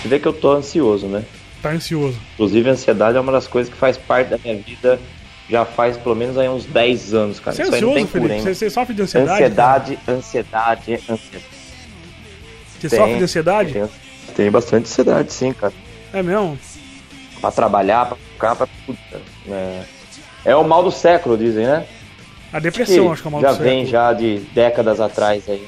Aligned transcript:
Você 0.00 0.08
vê 0.08 0.18
que 0.18 0.28
eu 0.28 0.32
tô 0.34 0.52
ansioso, 0.52 1.06
né? 1.06 1.24
Tá 1.62 1.70
ansioso. 1.70 2.18
Inclusive, 2.34 2.68
a 2.68 2.72
ansiedade 2.72 3.16
é 3.16 3.20
uma 3.20 3.32
das 3.32 3.46
coisas 3.46 3.72
que 3.72 3.78
faz 3.78 3.96
parte 3.96 4.28
da 4.28 4.38
minha 4.38 4.56
vida 4.56 5.00
já 5.48 5.64
faz 5.64 5.96
pelo 5.96 6.14
menos 6.14 6.36
aí 6.36 6.48
uns 6.48 6.64
10 6.64 7.14
anos, 7.14 7.40
cara. 7.40 7.56
Você 7.56 7.62
é 7.62 7.66
ansioso, 7.66 8.06
cura, 8.06 8.06
Felipe? 8.06 8.40
Você, 8.40 8.54
você 8.54 8.70
sofre 8.70 8.94
de 8.94 9.02
ansiedade? 9.02 9.32
Ansiedade, 9.32 9.98
ansiedade, 10.08 10.92
ansiedade. 11.08 11.44
Você 12.80 12.88
Tem, 12.88 12.98
sofre 12.98 13.16
de 13.16 13.24
ansiedade? 13.24 13.72
Tem, 13.72 13.88
tem 14.36 14.50
bastante 14.50 14.84
ansiedade, 14.84 15.32
sim, 15.32 15.52
cara. 15.52 15.72
É 16.12 16.22
mesmo? 16.22 16.58
Pra 17.40 17.50
trabalhar, 17.50 18.06
pra 18.06 18.16
ficar, 18.16 18.56
pra 18.56 18.68
tudo, 18.84 18.98
cara. 19.10 19.22
É, 19.48 19.82
é 20.44 20.56
o 20.56 20.64
mal 20.64 20.82
do 20.82 20.90
século, 20.90 21.36
dizem, 21.38 21.66
né? 21.66 21.86
A 22.54 22.60
depressão, 22.60 23.12
acho 23.12 23.20
que 23.20 23.26
é 23.26 23.30
o 23.30 23.32
mal 23.32 23.40
já 23.42 23.52
vem 23.52 23.84
já 23.84 24.12
de 24.12 24.38
décadas 24.54 25.00
atrás 25.00 25.42
aí. 25.48 25.66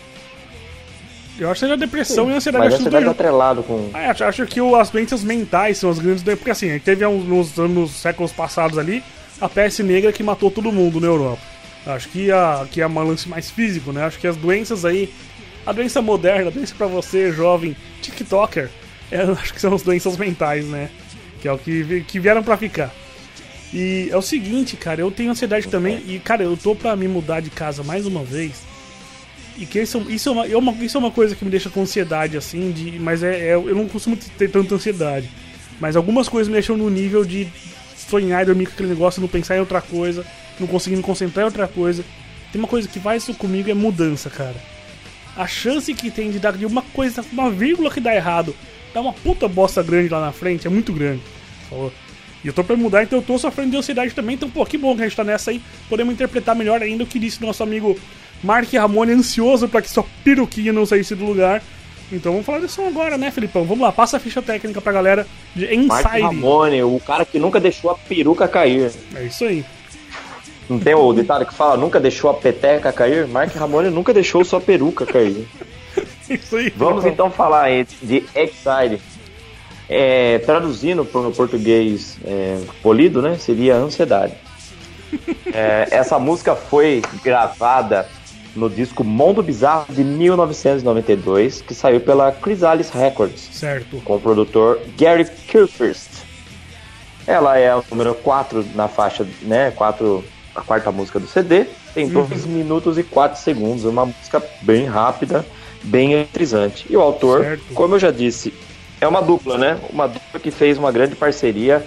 Eu 1.39 1.51
acho 1.51 1.61
que 1.61 1.67
seja 1.67 1.77
depressão 1.77 2.31
e 2.31 2.35
ansiedade. 2.35 2.65
Mas 2.65 2.73
a 2.73 2.77
acho 2.77 2.83
que 2.85 2.89
ansiedade 2.89 3.05
tudo 3.05 3.11
atrelado 3.21 3.63
com. 3.65 3.91
Ah, 3.93 4.11
acho, 4.11 4.25
acho 4.25 4.47
que 4.47 4.61
o- 4.61 4.75
as 4.77 4.89
doenças 4.89 5.23
mentais 5.25 5.79
são 5.79 5.91
as 5.91 5.99
grandes. 5.99 6.23
Porque 6.23 6.51
assim, 6.51 6.79
teve 6.79 7.05
uns, 7.05 7.25
nos 7.27 7.59
anos 7.59 7.91
séculos 7.91 8.33
passados 8.33 8.79
ali 8.79 9.03
a 9.41 9.49
peste 9.49 9.83
negra 9.83 10.13
que 10.13 10.23
matou 10.23 10.51
todo 10.51 10.71
mundo 10.73 11.01
na 11.01 11.09
Europa. 11.09 11.43
Acho 11.87 12.09
que 12.09 12.31
a, 12.31 12.67
que 12.71 12.81
é 12.81 12.87
um 12.87 13.03
lance 13.03 13.29
mais 13.29 13.51
físico, 13.51 13.93
né? 13.93 14.05
Acho 14.05 14.19
que 14.19 14.27
as 14.27 14.37
doenças 14.37 14.85
aí. 14.85 15.13
A 15.67 15.73
doença 15.73 16.01
moderna, 16.01 16.47
a 16.49 16.53
doença 16.53 16.73
pra 16.79 16.87
você, 16.87 17.33
jovem, 17.33 17.77
TikToker, 18.01 18.71
é, 19.11 19.23
acho 19.43 19.53
que 19.53 19.61
são 19.61 19.75
as 19.75 19.83
doenças 19.83 20.17
mentais, 20.17 20.65
né? 20.67 20.89
Que 21.43 21.49
é 21.49 21.53
o 21.53 21.59
que, 21.59 22.05
que 22.07 22.21
vieram 22.21 22.43
pra 22.45 22.57
ficar. 22.57 22.93
E 23.73 24.09
é 24.11 24.17
o 24.17 24.23
seguinte, 24.23 24.77
cara, 24.77 25.01
eu 25.01 25.11
tenho 25.11 25.31
ansiedade 25.31 25.69
também. 25.69 26.03
E, 26.07 26.19
cara, 26.19 26.43
eu 26.45 26.57
tô 26.57 26.75
pra 26.75 26.95
me 26.97 27.09
mudar 27.09 27.41
de 27.41 27.51
casa 27.51 27.83
mais 27.83 28.07
uma 28.07 28.23
vez. 28.23 28.53
E 29.59 29.65
que 29.67 29.81
isso, 29.81 30.05
isso, 30.09 30.29
é 30.29 30.33
uma, 30.33 30.47
é 30.47 30.57
uma- 30.57 30.73
isso 30.85 30.97
é 30.97 31.01
uma 31.01 31.11
coisa 31.11 31.35
que 31.35 31.45
me 31.45 31.51
deixa 31.51 31.71
com 31.71 31.81
ansiedade, 31.83 32.37
assim, 32.37 32.71
de, 32.73 32.99
mas 33.01 33.23
é, 33.23 33.49
é- 33.51 33.55
eu 33.55 33.75
não 33.75 33.89
costumo 33.89 34.17
ter 34.17 34.51
tanta 34.51 34.75
ansiedade. 34.75 35.29
Mas 35.81 35.97
algumas 35.97 36.29
coisas 36.29 36.49
me 36.49 36.53
deixam 36.55 36.77
no 36.77 36.89
nível 36.91 37.25
de 37.25 37.49
sonhar 38.09 38.43
e 38.43 38.47
dormir 38.47 38.67
com 38.67 38.73
aquele 38.73 38.89
negócio, 38.91 39.21
não 39.21 39.29
pensar 39.29 39.57
em 39.57 39.61
outra 39.61 39.81
coisa, 39.81 40.25
não 40.61 40.67
conseguir 40.67 40.97
me 40.97 41.03
concentrar 41.03 41.43
em 41.43 41.47
outra 41.47 41.67
coisa. 41.67 42.05
Tem 42.53 42.61
uma 42.61 42.69
coisa 42.69 42.87
que 42.87 43.01
faz 43.01 43.23
isso 43.23 43.35
comigo 43.35 43.71
é 43.71 43.75
mudança, 43.75 44.31
cara. 44.31 44.55
A 45.37 45.47
chance 45.47 45.93
que 45.93 46.11
tem 46.11 46.31
de 46.31 46.39
dar 46.39 46.53
de 46.57 46.65
uma 46.65 46.83
coisa, 46.83 47.25
uma 47.33 47.51
vírgula 47.51 47.91
que 47.91 48.01
dá 48.01 48.15
errado, 48.15 48.55
dar 48.95 49.01
uma 49.01 49.13
puta 49.13 49.49
bosta 49.49 49.83
grande 49.83 50.09
lá 50.09 50.21
na 50.21 50.33
frente 50.33 50.67
é 50.67 50.71
muito 50.71 50.93
grande. 50.93 51.21
Falou? 51.69 51.93
E 52.47 52.49
eu 52.49 52.53
tô 52.53 52.63
pra 52.63 52.77
mudar, 52.77 53.03
então 53.03 53.19
eu 53.19 53.25
tô 53.25 53.37
sofrendo 53.37 53.73
de 53.73 53.77
ansiedade 53.77 54.15
também. 54.15 54.37
Então, 54.37 54.49
pô, 54.49 54.65
que 54.65 54.79
bom 54.79 54.95
que 54.95 55.03
a 55.03 55.05
gente 55.05 55.17
tá 55.17 55.25
nessa 55.25 55.51
aí. 55.51 55.61
Podemos 55.89 56.15
interpretar 56.15 56.55
melhor 56.55 56.81
ainda 56.81 57.03
o 57.03 57.07
que 57.07 57.19
disse 57.19 57.43
nosso 57.43 57.61
amigo 57.61 57.99
Mark 58.41 58.73
Ramone, 58.73 59.15
ansioso 59.15 59.69
pra 59.69 59.83
que 59.83 59.91
sua 59.91 60.05
peruquinha 60.23 60.73
não 60.73 60.87
saísse 60.87 61.17
do 61.17 61.25
lugar. 61.25 61.61
Então 62.13 62.31
vamos 62.31 62.47
falar 62.47 62.61
disso 62.61 62.81
agora, 62.83 63.19
né, 63.19 63.33
Felipão? 63.33 63.65
Vamos 63.65 63.83
lá, 63.83 63.91
passa 63.91 64.17
a 64.17 64.21
ficha 64.21 64.41
técnica 64.41 64.81
pra 64.81 64.93
galera 64.93 65.27
de 65.57 65.67
Mark 65.89 66.07
Inside. 66.07 66.23
Ramone, 66.23 66.85
o 66.85 67.01
cara 67.01 67.25
que 67.25 67.37
nunca 67.37 67.59
deixou 67.59 67.91
a 67.91 67.97
peruca 67.97 68.47
cair. 68.47 68.93
É 69.17 69.25
isso 69.25 69.45
aí. 69.45 69.65
Não 70.71 70.79
tem 70.79 70.95
o 70.95 71.13
ditado 71.13 71.45
que 71.45 71.53
fala 71.53 71.77
nunca 71.77 71.99
deixou 71.99 72.31
a 72.31 72.35
peteca 72.35 72.93
cair? 72.93 73.27
Mark 73.27 73.53
Ramone 73.57 73.91
nunca 73.91 74.15
deixou 74.15 74.45
sua 74.45 74.61
peruca 74.61 75.05
cair. 75.05 75.49
É 76.29 76.35
isso 76.35 76.57
aí. 76.57 76.73
Vamos 76.77 77.05
então 77.05 77.31
falar 77.31 77.69
de 78.03 78.25
Exile. 78.35 79.01
É, 79.89 80.39
traduzindo 80.41 81.05
para 81.05 81.21
o 81.21 81.33
português 81.33 82.19
é, 82.25 82.59
polido, 82.83 83.23
né? 83.23 83.37
Seria 83.39 83.77
ansiedade. 83.77 84.35
É, 85.53 85.87
essa 85.95 86.19
música 86.19 86.57
foi 86.57 87.03
gravada 87.23 88.09
no 88.57 88.69
disco 88.69 89.05
Mundo 89.05 89.43
Bizarro 89.43 89.87
de 89.93 90.03
1992, 90.03 91.61
que 91.61 91.75
saiu 91.75 92.01
pela 92.01 92.33
Chrysalis 92.33 92.91
Records, 92.91 93.49
Certo. 93.53 94.01
com 94.03 94.17
o 94.17 94.21
produtor 94.21 94.81
Gary 94.99 95.25
Kilfirst. 95.25 96.25
Ela 97.27 97.59
é 97.59 97.75
o 97.75 97.85
número 97.91 98.15
4 98.15 98.65
na 98.75 98.89
faixa, 98.89 99.27
né? 99.43 99.73
4, 99.73 100.25
a 100.55 100.63
quarta 100.63 100.91
música 100.91 101.21
do 101.21 101.27
CD. 101.27 101.67
Tem 101.93 102.09
2 102.09 102.47
minutos 102.47 102.99
e 102.99 103.03
4 103.03 103.41
segundos. 103.41 103.85
Uma 103.85 104.07
música 104.07 104.43
bem 104.63 104.85
rápida, 104.87 105.45
bem 105.83 106.13
eletrizante. 106.13 106.87
E 106.89 106.97
o 106.97 107.01
autor, 107.01 107.43
Certo. 107.43 107.75
como 107.75 107.95
eu 107.97 107.99
já 107.99 108.11
disse, 108.11 108.55
é 109.01 109.07
uma 109.07 109.21
dupla, 109.21 109.59
né? 109.59 109.79
Uma 109.91 110.07
dupla 110.07 110.41
que 110.41 110.51
fez 110.51 110.79
uma 110.79 110.91
grande 110.91 111.15
parceria 111.15 111.85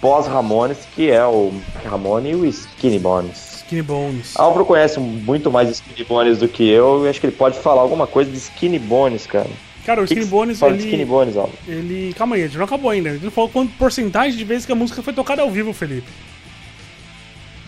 pós-Ramones, 0.00 0.78
que 0.94 1.10
é 1.10 1.24
o 1.24 1.52
Ramone 1.84 2.30
e 2.30 2.34
o 2.34 2.44
Skinny 2.44 2.98
Bones. 2.98 3.58
Skinny 3.58 3.82
Bones. 3.82 4.36
Álvaro 4.36 4.66
conhece 4.66 4.98
muito 4.98 5.50
mais 5.50 5.70
Skinny 5.70 6.04
Bones 6.04 6.38
do 6.38 6.48
que 6.48 6.68
eu, 6.68 7.06
e 7.06 7.08
acho 7.08 7.20
que 7.20 7.26
ele 7.26 7.36
pode 7.36 7.58
falar 7.58 7.82
alguma 7.82 8.06
coisa 8.06 8.28
de 8.30 8.36
Skinny 8.36 8.80
Bones, 8.80 9.26
cara. 9.26 9.48
Cara, 9.86 10.00
o 10.00 10.04
Skinny 10.04 10.26
Bones, 10.26 10.58
fala 10.58 10.72
de 10.72 10.78
ele, 10.78 10.88
Skinny 10.88 11.04
Bones, 11.04 11.36
Álvaro. 11.36 11.56
ele. 11.68 12.12
Calma 12.14 12.36
aí, 12.36 12.42
a 12.42 12.46
gente 12.46 12.58
não 12.58 12.64
acabou 12.64 12.90
ainda. 12.90 13.10
A 13.10 13.12
gente 13.12 13.24
não 13.24 13.30
falou 13.30 13.48
quanto 13.48 13.72
porcentagem 13.74 14.36
de 14.36 14.44
vezes 14.44 14.66
que 14.66 14.72
a 14.72 14.76
música 14.76 15.02
foi 15.02 15.12
tocada 15.12 15.42
ao 15.42 15.50
vivo, 15.50 15.72
Felipe. 15.72 16.08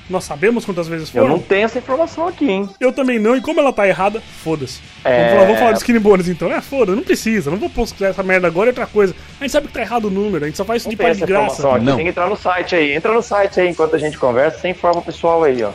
Nós 0.09 0.25
sabemos 0.25 0.65
quantas 0.67 0.87
vezes 0.87 1.09
Eu 1.15 1.23
foram? 1.23 1.37
não 1.37 1.43
tenho 1.43 1.65
essa 1.65 1.79
informação 1.79 2.29
aqui, 2.29 2.51
hein? 2.51 2.69
Eu 2.79 2.93
também 2.93 3.19
não, 3.19 3.35
e 3.35 3.41
como 3.41 3.59
ela 3.59 3.73
tá 3.73 3.89
errada, 3.89 4.21
foda-se. 4.21 4.81
É. 5.03 5.17
Vamos, 5.19 5.33
falar, 5.33 5.45
vamos 5.47 5.59
falar 5.61 5.73
de 5.73 5.79
Skinny 5.79 5.99
Bones 5.99 6.29
então. 6.29 6.53
É, 6.53 6.61
foda, 6.61 6.95
não 6.95 7.03
precisa, 7.03 7.51
não 7.51 7.57
vou 7.59 7.71
postar 7.71 8.09
essa 8.09 8.23
merda 8.23 8.47
agora 8.47 8.69
é 8.69 8.73
outra 8.73 8.87
coisa. 8.87 9.15
A 9.41 9.45
gente 9.45 9.53
sabe 9.53 9.69
que 9.69 9.73
tá 9.73 9.81
errado 9.81 10.07
o 10.07 10.11
número, 10.11 10.45
a 10.45 10.49
gente 10.49 10.57
só 10.57 10.65
faz 10.65 10.83
isso 10.83 10.91
Não 10.91 10.97
de 10.97 11.03
essa 11.03 11.21
de 11.21 11.27
graça. 11.27 11.69
aqui. 11.75 11.85
Não. 11.85 11.97
Tem 11.97 12.05
que 12.05 12.11
entrar 12.11 12.29
no 12.29 12.37
site 12.37 12.77
aí. 12.77 12.93
Entra 12.93 13.13
no 13.15 13.23
site 13.23 13.61
aí 13.61 13.69
enquanto 13.71 13.97
a 13.97 13.99
gente 13.99 14.19
conversa. 14.19 14.69
Informa 14.69 15.01
o 15.01 15.05
pessoal 15.05 15.43
aí, 15.43 15.63
ó. 15.63 15.71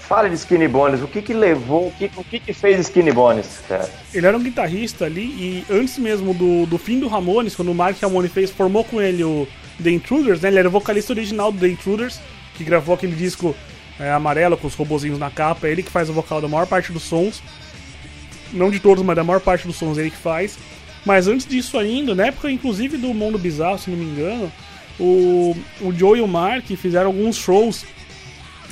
Fala 0.00 0.28
de 0.28 0.36
Skinny 0.36 0.68
Bones. 0.68 1.02
O 1.02 1.06
que 1.08 1.20
que 1.20 1.34
levou, 1.34 1.88
o 1.88 1.92
que, 1.92 2.10
o 2.16 2.24
que 2.24 2.38
que 2.40 2.52
fez 2.52 2.78
Skinny 2.80 3.10
Bones, 3.12 3.60
cara? 3.68 3.88
Ele 4.14 4.26
era 4.26 4.36
um 4.36 4.40
guitarrista 4.42 5.04
ali 5.04 5.22
e 5.22 5.64
antes 5.70 5.98
mesmo 5.98 6.32
do, 6.32 6.66
do 6.66 6.78
fim 6.78 6.98
do 6.98 7.08
Ramones, 7.08 7.54
quando 7.54 7.70
o 7.70 7.74
Mark 7.74 8.00
Ramone 8.00 8.28
fez, 8.28 8.50
formou 8.50 8.84
com 8.84 9.00
ele 9.02 9.24
o 9.24 9.46
The 9.82 9.90
Intruders, 9.90 10.40
né? 10.40 10.48
Ele 10.48 10.58
era 10.60 10.68
o 10.68 10.70
vocalista 10.70 11.12
original 11.12 11.52
do 11.52 11.58
The 11.58 11.68
Intruders, 11.68 12.20
que 12.58 12.64
gravou 12.64 12.94
aquele 12.94 13.16
disco 13.16 13.56
é, 13.98 14.10
amarelo 14.10 14.56
com 14.56 14.66
os 14.66 14.74
robozinhos 14.74 15.18
na 15.18 15.30
capa. 15.30 15.66
É 15.66 15.70
ele 15.70 15.82
que 15.82 15.90
faz 15.90 16.10
o 16.10 16.12
vocal 16.12 16.40
da 16.40 16.48
maior 16.48 16.66
parte 16.66 16.92
dos 16.92 17.04
sons. 17.04 17.42
Não 18.52 18.70
de 18.70 18.80
todos, 18.80 19.02
mas 19.02 19.16
da 19.16 19.24
maior 19.24 19.40
parte 19.40 19.66
dos 19.66 19.76
sons 19.76 19.96
é 19.96 20.02
ele 20.02 20.10
que 20.10 20.16
faz. 20.16 20.58
Mas 21.04 21.26
antes 21.26 21.46
disso 21.46 21.78
ainda, 21.78 22.14
na 22.14 22.26
época 22.26 22.50
inclusive 22.50 22.96
do 22.96 23.14
Mundo 23.14 23.38
Bizarro, 23.38 23.78
se 23.78 23.88
não 23.88 23.96
me 23.96 24.04
engano, 24.04 24.52
o, 24.98 25.56
o 25.80 25.92
Joe 25.92 26.18
e 26.18 26.22
o 26.22 26.28
Mark 26.28 26.66
fizeram 26.76 27.06
alguns 27.06 27.36
shows 27.36 27.86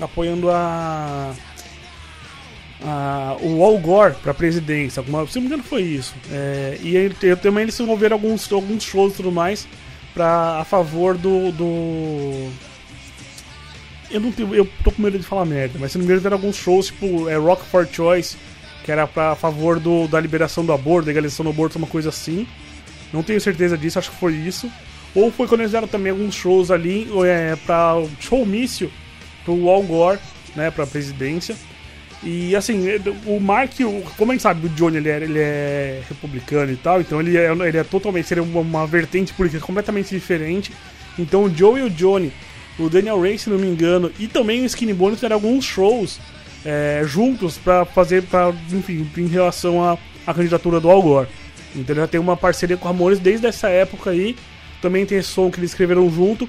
apoiando 0.00 0.50
a 0.50 1.32
o 3.40 3.64
Al 3.64 3.78
Gore 3.78 4.14
pra 4.22 4.34
presidência. 4.34 5.00
Alguma, 5.00 5.26
se 5.26 5.36
não 5.36 5.42
me 5.42 5.46
engano, 5.48 5.62
foi 5.62 5.82
isso. 5.82 6.14
É, 6.30 6.78
e 6.82 6.94
eu, 7.22 7.36
também 7.36 7.62
eles 7.62 7.74
se 7.74 7.82
envolveram 7.82 8.16
alguns, 8.16 8.50
alguns 8.52 8.82
shows 8.82 9.14
e 9.14 9.16
tudo 9.16 9.32
mais 9.32 9.66
pra, 10.14 10.60
a 10.60 10.64
favor 10.64 11.16
do. 11.16 11.52
do... 11.52 12.50
Eu 14.10 14.20
não 14.20 14.30
tenho, 14.30 14.54
eu 14.54 14.68
tô 14.84 14.92
com 14.92 15.02
medo 15.02 15.18
de 15.18 15.24
falar 15.24 15.44
merda, 15.44 15.78
mas 15.80 15.92
se 15.92 15.98
não 15.98 16.02
me 16.02 16.06
engano, 16.06 16.20
tiveram 16.20 16.36
alguns 16.36 16.56
shows, 16.56 16.86
tipo 16.86 17.28
é, 17.28 17.36
Rock 17.36 17.64
for 17.66 17.86
Choice, 17.90 18.36
que 18.84 18.92
era 18.92 19.06
pra, 19.06 19.32
a 19.32 19.36
favor 19.36 19.80
do, 19.80 20.06
da 20.06 20.20
liberação 20.20 20.64
do 20.64 20.72
aborto, 20.72 21.08
legalização 21.08 21.44
do 21.44 21.50
aborto, 21.50 21.78
uma 21.78 21.88
coisa 21.88 22.08
assim. 22.08 22.46
Não 23.12 23.22
tenho 23.22 23.40
certeza 23.40 23.76
disso, 23.76 23.98
acho 23.98 24.10
que 24.10 24.16
foi 24.16 24.34
isso. 24.34 24.70
Ou 25.14 25.32
foi 25.32 25.48
quando 25.48 25.62
eles 25.62 25.70
fizeram 25.70 25.88
também 25.88 26.10
alguns 26.10 26.34
shows 26.34 26.70
ali 26.70 27.08
é, 27.24 27.56
pra 27.64 27.94
showmício 28.20 28.92
pro 29.44 29.68
Al 29.68 29.82
Gore, 29.82 30.18
né, 30.54 30.70
pra 30.70 30.86
presidência. 30.86 31.56
E 32.22 32.56
assim, 32.56 32.84
o 33.26 33.38
Mark, 33.38 33.72
como 34.16 34.32
a 34.32 34.34
gente 34.34 34.42
sabe, 34.42 34.66
o 34.66 34.70
Johnny 34.70 34.96
ele 34.96 35.08
é, 35.08 35.16
ele 35.16 35.38
é 35.38 36.02
republicano 36.08 36.72
e 36.72 36.76
tal, 36.76 37.00
então 37.00 37.20
ele 37.20 37.36
é, 37.36 37.50
ele 37.52 37.78
é 37.78 37.84
totalmente, 37.84 38.26
seria 38.26 38.42
uma, 38.42 38.60
uma 38.60 38.86
vertente 38.86 39.32
política 39.32 39.64
completamente 39.64 40.10
diferente. 40.10 40.72
Então 41.18 41.44
o 41.44 41.54
Joe 41.54 41.80
e 41.80 41.84
o 41.84 41.90
Johnny, 41.90 42.32
o 42.78 42.88
Daniel 42.88 43.20
Ray, 43.20 43.38
se 43.38 43.48
não 43.50 43.58
me 43.58 43.66
engano, 43.66 44.10
e 44.18 44.26
também 44.28 44.62
o 44.62 44.66
Skinny 44.66 44.92
Bones 44.92 45.16
fizeram 45.18 45.36
alguns 45.36 45.64
shows 45.64 46.18
é, 46.64 47.02
juntos 47.06 47.56
pra 47.58 47.84
fazer, 47.84 48.22
pra, 48.24 48.52
enfim, 48.72 49.08
em 49.16 49.26
relação 49.26 49.82
à, 49.82 49.96
à 50.26 50.34
candidatura 50.34 50.80
do 50.80 50.90
Al 50.90 51.02
Gore. 51.02 51.28
Então 51.74 51.94
ele 51.94 52.00
já 52.00 52.06
tem 52.08 52.20
uma 52.20 52.36
parceria 52.36 52.76
com 52.76 52.86
Ramones 52.88 53.18
desde 53.18 53.46
essa 53.46 53.68
época 53.68 54.10
aí. 54.10 54.34
Também 54.82 55.04
tem 55.06 55.20
som 55.22 55.50
que 55.50 55.58
eles 55.58 55.70
escreveram 55.70 56.10
junto. 56.10 56.48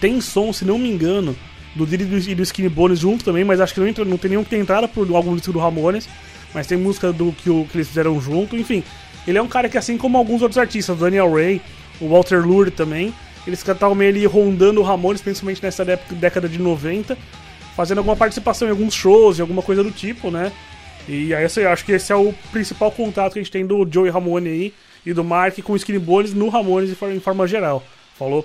Tem 0.00 0.20
som, 0.20 0.52
se 0.52 0.64
não 0.64 0.78
me 0.78 0.88
engano, 0.90 1.36
do 1.74 1.86
Diddy 1.86 2.30
e 2.30 2.34
do- 2.34 2.42
Skinny 2.42 2.68
Bones 2.68 2.98
junto 2.98 3.24
também, 3.24 3.44
mas 3.44 3.60
acho 3.60 3.74
que 3.74 3.80
não, 3.80 3.86
entra, 3.88 4.04
não 4.04 4.18
tem 4.18 4.30
nenhum 4.30 4.44
que 4.44 4.50
tem 4.50 4.60
entrada 4.60 4.86
por 4.88 5.08
algum 5.14 5.34
disco 5.36 5.52
do 5.52 5.58
Ramones. 5.58 6.08
Mas 6.54 6.66
tem 6.66 6.78
música 6.78 7.12
do 7.12 7.32
que, 7.32 7.44
que 7.64 7.76
eles 7.76 7.88
fizeram 7.88 8.18
junto. 8.20 8.56
Enfim, 8.56 8.82
ele 9.26 9.36
é 9.38 9.42
um 9.42 9.48
cara 9.48 9.68
que, 9.68 9.76
assim 9.76 9.98
como 9.98 10.16
alguns 10.16 10.40
outros 10.42 10.56
artistas, 10.58 10.96
o 10.96 10.98
Daniel 10.98 11.32
Ray, 11.32 11.60
o 12.00 12.08
Walter 12.08 12.46
Lure 12.46 12.70
também, 12.70 13.12
eles 13.46 13.60
estavam 13.66 13.94
meio 13.94 14.10
ali 14.10 14.26
rondando 14.26 14.80
o 14.80 14.84
Ramones, 14.84 15.22
principalmente 15.22 15.62
nessa 15.62 15.82
época, 15.84 16.14
década 16.14 16.48
de 16.48 16.58
90, 16.58 17.16
fazendo 17.76 17.98
alguma 17.98 18.16
participação 18.16 18.66
em 18.68 18.70
alguns 18.70 18.94
shows 18.94 19.38
e 19.38 19.40
alguma 19.40 19.62
coisa 19.62 19.82
do 19.84 19.90
tipo, 19.90 20.30
né? 20.30 20.50
E 21.08 21.32
aí 21.34 21.46
eu 21.56 21.70
acho 21.70 21.84
que 21.84 21.92
esse 21.92 22.12
é 22.12 22.16
o 22.16 22.32
principal 22.50 22.90
contato 22.90 23.34
que 23.34 23.38
a 23.38 23.42
gente 23.42 23.52
tem 23.52 23.64
do 23.64 23.86
Joey 23.88 24.10
Ramone 24.10 24.48
aí 24.48 24.74
e 25.04 25.12
do 25.12 25.22
Mark 25.22 25.56
com 25.62 25.72
o 25.72 25.76
Skinny 25.76 25.98
Bones 26.00 26.34
no 26.34 26.48
Ramones 26.48 26.90
em 26.90 26.94
for- 26.96 27.12
em 27.12 27.20
forma 27.20 27.46
geral. 27.46 27.82
Falou? 28.18 28.44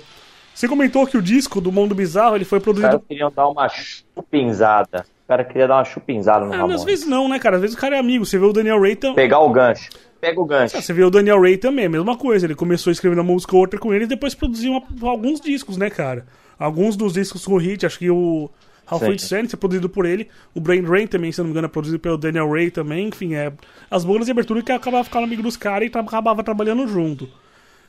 Você 0.54 0.68
comentou 0.68 1.06
que 1.06 1.16
o 1.16 1.22
disco 1.22 1.60
do 1.60 1.72
Mundo 1.72 1.94
Bizarro 1.94 2.36
ele 2.36 2.44
foi 2.44 2.58
Os 2.58 2.64
produzido. 2.64 2.90
caras 2.90 3.06
queriam 3.08 3.32
dar 3.34 3.48
uma 3.48 3.68
chupinzada. 3.68 5.00
Os 5.00 5.26
cara 5.26 5.44
queria 5.44 5.66
dar 5.66 5.76
uma 5.76 5.84
chupinzada 5.84 6.44
no 6.44 6.52
Ah, 6.52 6.56
Ramones. 6.58 6.76
às 6.80 6.84
vezes 6.84 7.06
não, 7.06 7.28
né, 7.28 7.38
cara? 7.38 7.56
Às 7.56 7.62
vezes 7.62 7.76
o 7.76 7.80
cara 7.80 7.96
é 7.96 7.98
amigo. 7.98 8.24
Você 8.26 8.38
vê 8.38 8.44
o 8.44 8.52
Daniel 8.52 8.80
Ray 8.80 8.94
também. 8.96 9.16
Pegar 9.16 9.40
o 9.40 9.48
gancho. 9.50 9.88
Pega 10.22 10.40
o 10.40 10.44
gancho. 10.44 10.80
Você 10.80 10.92
vê 10.92 11.02
o 11.02 11.10
Daniel 11.10 11.40
Ray 11.42 11.56
também, 11.58 11.86
a 11.86 11.88
mesma 11.88 12.16
coisa. 12.16 12.46
Ele 12.46 12.54
começou 12.54 12.90
a 12.90 12.92
escrever 12.92 13.16
uma 13.18 13.24
música 13.24 13.56
ou 13.56 13.60
outra 13.60 13.76
com 13.80 13.92
ele 13.92 14.04
e 14.04 14.06
depois 14.06 14.36
produziu 14.36 14.70
uma- 14.70 15.10
alguns 15.10 15.40
discos, 15.40 15.76
né, 15.76 15.90
cara? 15.90 16.24
Alguns 16.56 16.94
dos 16.96 17.14
discos 17.14 17.44
com 17.44 17.56
hit, 17.56 17.84
acho 17.84 17.98
que 17.98 18.08
o 18.08 18.48
Half 18.86 19.02
Sim. 19.02 19.08
Wit 19.10 19.22
Sands 19.22 19.52
é 19.52 19.56
produzido 19.56 19.88
por 19.88 20.06
ele. 20.06 20.28
O 20.54 20.60
Brain 20.60 20.82
Rain 20.82 21.08
também, 21.08 21.32
se 21.32 21.38
não 21.40 21.46
me 21.46 21.50
engano, 21.50 21.66
é 21.66 21.68
produzido 21.68 21.98
pelo 21.98 22.16
Daniel 22.16 22.48
Ray 22.48 22.70
também. 22.70 23.08
Enfim, 23.08 23.34
é 23.34 23.52
as 23.90 24.04
bandas 24.04 24.26
de 24.26 24.30
abertura 24.30 24.62
que 24.62 24.70
acabava 24.70 25.02
ficando 25.02 25.24
amigo 25.24 25.42
dos 25.42 25.56
caras 25.56 25.88
e 25.92 25.98
acabava 25.98 26.42
trabalhando 26.44 26.86
junto. 26.86 27.28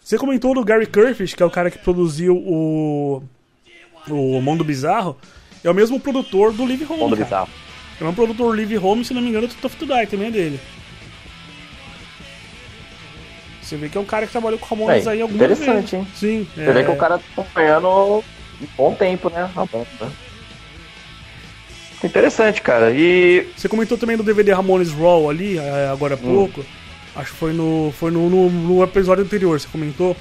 Você 0.03 0.17
comentou 0.17 0.55
do 0.55 0.63
Gary 0.65 0.87
Curfish, 0.87 1.35
que 1.35 1.43
é 1.43 1.45
o 1.45 1.51
cara 1.51 1.69
que 1.69 1.77
produziu 1.77 2.35
o, 2.35 3.21
o 4.09 4.41
Mundo 4.41 4.63
Bizarro. 4.63 5.15
É 5.63 5.69
o 5.69 5.73
mesmo 5.73 5.99
produtor 5.99 6.51
do 6.51 6.65
Live 6.65 6.83
Home, 6.85 6.99
Mundo 6.99 7.11
cara. 7.15 7.23
bizarro. 7.25 7.49
É 8.01 8.03
um 8.03 8.13
produtor 8.13 8.55
Live 8.55 8.77
Home, 8.79 9.05
se 9.05 9.13
não 9.13 9.21
me 9.21 9.29
engano, 9.29 9.45
o 9.45 9.49
Tough 9.49 9.75
to 9.77 9.85
Die 9.85 10.07
também 10.07 10.27
é 10.29 10.31
dele. 10.31 10.59
Você 13.63 13.77
vê 13.77 13.87
que 13.89 13.97
é 13.97 14.01
um 14.01 14.05
cara 14.05 14.25
que 14.25 14.31
trabalhou 14.31 14.59
com 14.59 14.75
Ramones 14.75 15.07
É, 15.07 15.11
aí 15.11 15.21
algumas 15.21 15.47
vezes. 15.47 15.63
interessante, 15.63 15.95
hein? 15.95 16.07
Sim. 16.13 16.47
Você 16.53 16.71
vê 16.73 16.83
que 16.83 16.91
o 16.91 16.95
cara 16.97 17.17
tá 17.17 17.23
acompanhando 17.31 17.87
um 17.89 18.67
bom 18.77 18.93
tempo, 18.93 19.29
né? 19.29 19.49
A 19.55 19.65
banda, 19.65 19.87
né? 20.01 20.11
Interessante, 22.03 22.61
cara. 22.61 22.91
E 22.91 23.47
Você 23.55 23.69
comentou 23.69 23.97
também 23.97 24.17
do 24.17 24.23
DVD 24.23 24.51
Ramones 24.51 24.91
Raw 24.91 25.29
ali, 25.29 25.57
eh, 25.57 25.89
agora 25.91 26.15
há 26.15 26.17
Hum. 26.17 26.35
pouco. 26.35 26.65
Acho 27.15 27.31
que 27.31 27.37
foi 27.37 27.53
no, 27.53 27.93
foi 27.97 28.11
no, 28.11 28.29
no, 28.29 28.49
no 28.49 28.83
episódio 28.83 29.23
anterior, 29.23 29.57
você 29.59 29.67
comentou. 29.71 30.15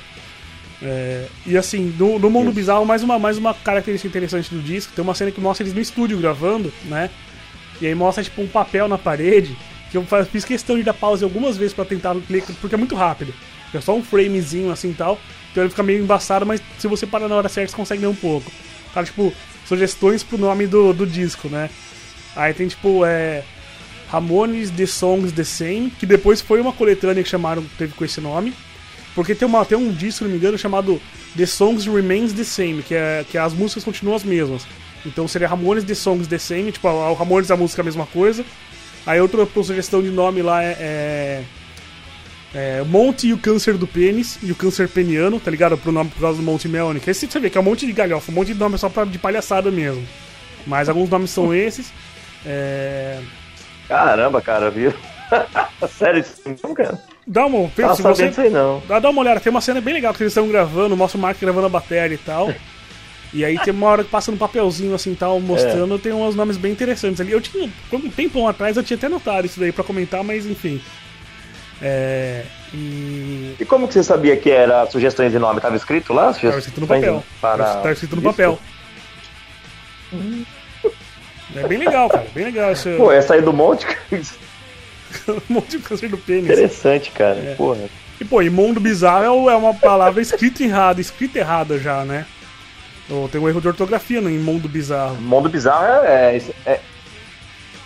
É, 0.84 1.26
e 1.46 1.56
assim, 1.56 1.94
no, 1.98 2.18
no 2.18 2.28
Mundo 2.28 2.46
Isso. 2.46 2.54
Bizarro, 2.56 2.84
mais 2.84 3.02
uma, 3.02 3.18
mais 3.18 3.38
uma 3.38 3.54
característica 3.54 4.08
interessante 4.08 4.52
do 4.52 4.60
disco, 4.60 4.92
tem 4.94 5.02
uma 5.02 5.14
cena 5.14 5.30
que 5.30 5.40
mostra 5.40 5.62
eles 5.64 5.74
no 5.74 5.80
estúdio 5.80 6.18
gravando, 6.18 6.72
né? 6.84 7.08
E 7.80 7.86
aí 7.86 7.94
mostra 7.94 8.22
tipo 8.22 8.42
um 8.42 8.48
papel 8.48 8.86
na 8.88 8.98
parede, 8.98 9.56
que 9.92 9.98
eu 9.98 10.06
fiz 10.24 10.44
questão 10.44 10.76
de 10.76 10.82
dar 10.82 10.94
pausa 10.94 11.26
algumas 11.26 11.56
vezes 11.56 11.74
pra 11.74 11.84
tentar 11.84 12.16
ler, 12.28 12.42
porque 12.60 12.74
é 12.74 12.78
muito 12.78 12.94
rápido. 12.94 13.32
É 13.72 13.80
só 13.80 13.94
um 13.94 14.02
framezinho 14.02 14.70
assim 14.70 14.90
e 14.90 14.94
tal, 14.94 15.20
então 15.50 15.62
ele 15.62 15.70
fica 15.70 15.82
meio 15.82 16.02
embaçado, 16.02 16.44
mas 16.44 16.60
se 16.78 16.88
você 16.88 17.06
parar 17.06 17.28
na 17.28 17.36
hora 17.36 17.48
certa, 17.48 17.70
você 17.70 17.76
consegue 17.76 18.00
ler 18.00 18.08
um 18.08 18.14
pouco. 18.14 18.50
Cara, 18.92 19.06
tipo, 19.06 19.32
sugestões 19.66 20.22
pro 20.22 20.38
nome 20.38 20.66
do, 20.66 20.92
do 20.92 21.06
disco, 21.06 21.48
né? 21.48 21.70
Aí 22.34 22.52
tem 22.54 22.66
tipo, 22.68 23.04
é. 23.04 23.44
Ramones 24.08 24.70
The 24.70 24.84
Songs 24.84 25.32
The 25.32 25.44
Same, 25.44 25.90
que 25.90 26.04
depois 26.04 26.42
foi 26.42 26.60
uma 26.60 26.72
coletânea 26.72 27.22
que 27.22 27.28
chamaram, 27.30 27.64
teve 27.78 27.94
com 27.94 28.04
esse 28.04 28.20
nome. 28.20 28.52
Porque 29.14 29.34
tem, 29.34 29.46
uma, 29.46 29.64
tem 29.64 29.76
um 29.76 29.90
disco, 29.90 30.18
se 30.18 30.24
não 30.24 30.30
me 30.30 30.36
engano, 30.36 30.58
chamado 30.58 31.00
The 31.36 31.46
Songs 31.46 31.86
Remains 31.86 32.32
The 32.32 32.44
Same, 32.44 32.82
que, 32.82 32.94
é, 32.94 33.24
que 33.30 33.38
as 33.38 33.54
músicas 33.54 33.84
continuam 33.84 34.16
as 34.16 34.24
mesmas. 34.24 34.66
Então 35.04 35.26
seria 35.26 35.48
Ramones 35.48 35.84
The 35.84 35.94
Songs 35.94 36.26
The 36.26 36.38
Same, 36.38 36.72
tipo, 36.72 36.88
o 36.88 37.14
Ramones 37.14 37.50
a 37.50 37.56
música 37.56 37.80
é 37.80 37.82
a 37.82 37.84
mesma 37.84 38.06
coisa. 38.06 38.44
Aí 39.06 39.20
outra 39.20 39.46
sugestão 39.46 40.02
de 40.02 40.10
nome 40.10 40.42
lá 40.42 40.62
é, 40.62 40.76
é, 40.78 41.42
é 42.54 42.82
Monte 42.82 43.28
e 43.28 43.32
o 43.32 43.38
Câncer 43.38 43.76
do 43.76 43.86
Pênis, 43.86 44.38
e 44.42 44.52
o 44.52 44.54
Câncer 44.54 44.88
Peniano, 44.88 45.40
tá 45.40 45.50
ligado? 45.50 45.76
Pro 45.76 45.90
nome 45.90 46.10
por 46.10 46.20
causa 46.20 46.38
do 46.38 46.44
Monte 46.44 46.68
Melnick. 46.68 47.08
Esse 47.08 47.26
você 47.26 47.40
vê 47.40 47.50
que 47.50 47.58
é 47.58 47.60
um 47.60 47.64
monte 47.64 47.86
de 47.86 47.92
galhofa, 47.92 48.30
um 48.30 48.34
monte 48.34 48.52
de 48.52 48.58
nome 48.58 48.78
só 48.78 48.88
pra, 48.88 49.04
de 49.04 49.18
palhaçada 49.18 49.70
mesmo. 49.70 50.06
Mas 50.66 50.88
alguns 50.88 51.10
nomes 51.10 51.30
são 51.30 51.52
esses. 51.54 51.92
É... 52.46 53.20
caramba, 53.88 54.40
cara, 54.40 54.70
viu? 54.70 54.92
Sério 55.98 56.20
isso 56.20 56.42
não, 56.62 56.74
cara? 56.74 56.98
Dá 57.26 57.46
uma. 57.46 57.68
Pensa, 57.68 57.94
se 57.96 58.02
você, 58.02 58.32
aí, 58.40 58.50
não. 58.50 58.82
Dá, 58.86 58.98
dá 58.98 59.10
uma 59.10 59.20
olhada, 59.20 59.40
tem 59.40 59.50
uma 59.50 59.60
cena 59.60 59.80
bem 59.80 59.94
legal 59.94 60.12
que 60.12 60.22
eles 60.22 60.32
estão 60.32 60.48
gravando, 60.48 60.96
mostra 60.96 61.18
o 61.18 61.20
Mark 61.20 61.40
gravando 61.40 61.66
a 61.66 61.70
bateria 61.70 62.14
e 62.14 62.18
tal. 62.18 62.52
E 63.32 63.44
aí 63.44 63.58
tem 63.58 63.72
uma 63.72 63.86
hora 63.86 64.04
que 64.04 64.10
passa 64.10 64.30
um 64.30 64.36
papelzinho 64.36 64.94
assim 64.94 65.14
tal, 65.14 65.40
mostrando, 65.40 65.98
tem 65.98 66.12
uns 66.12 66.34
nomes 66.34 66.58
bem 66.58 66.70
interessantes 66.70 67.20
ali. 67.20 67.32
Eu 67.32 67.40
tinha, 67.40 67.70
um 67.92 68.10
tempão 68.10 68.46
atrás, 68.46 68.76
eu 68.76 68.82
tinha 68.82 68.96
até 68.96 69.08
notado 69.08 69.46
isso 69.46 69.58
daí 69.58 69.72
pra 69.72 69.82
comentar, 69.82 70.22
mas 70.22 70.44
enfim. 70.44 70.80
É. 71.80 72.44
E. 72.74 73.56
E 73.58 73.64
como 73.64 73.88
que 73.88 73.94
você 73.94 74.02
sabia 74.02 74.36
que 74.36 74.50
era 74.50 74.86
sugestões 74.86 75.32
de 75.32 75.38
nome? 75.38 75.60
Tava 75.60 75.76
escrito 75.76 76.12
lá? 76.12 76.32
Tava 76.32 76.58
escrito 76.58 76.80
no 76.80 76.86
papel. 76.86 77.24
Para... 77.40 77.64
Tava 77.64 77.92
escrito 77.92 78.16
no 78.16 78.22
papel. 78.22 78.58
É 81.56 81.66
bem 81.66 81.78
legal, 81.78 82.08
cara. 82.08 82.26
Bem 82.34 82.44
legal 82.44 82.72
esse. 82.72 82.94
Pô, 82.96 83.10
essa 83.10 83.34
aí 83.34 83.42
do 83.42 83.52
monte, 83.52 83.86
um 85.28 85.40
monte 85.54 85.76
de 85.76 85.78
câncer 85.78 86.08
do 86.08 86.18
pênis. 86.18 86.44
interessante, 86.44 87.10
cara. 87.10 87.38
É. 87.38 87.54
Porra. 87.54 87.88
E 88.20 88.24
pô, 88.24 88.40
e 88.40 88.48
mundo 88.48 88.78
bizarro 88.78 89.48
é 89.48 89.52
é 89.52 89.56
uma 89.56 89.74
palavra 89.74 90.22
escrita 90.22 90.62
errada, 90.62 91.00
escrita 91.00 91.38
errada 91.38 91.78
já, 91.78 92.04
né? 92.04 92.26
Tem 93.30 93.40
um 93.40 93.48
erro 93.48 93.60
de 93.60 93.68
ortografia 93.68 94.20
no 94.20 94.30
em 94.30 94.38
mundo 94.38 94.68
bizarro. 94.68 95.16
Mundo 95.16 95.48
bizarro 95.48 95.84
é, 95.84 96.36
é, 96.36 96.42
é- 96.66 96.80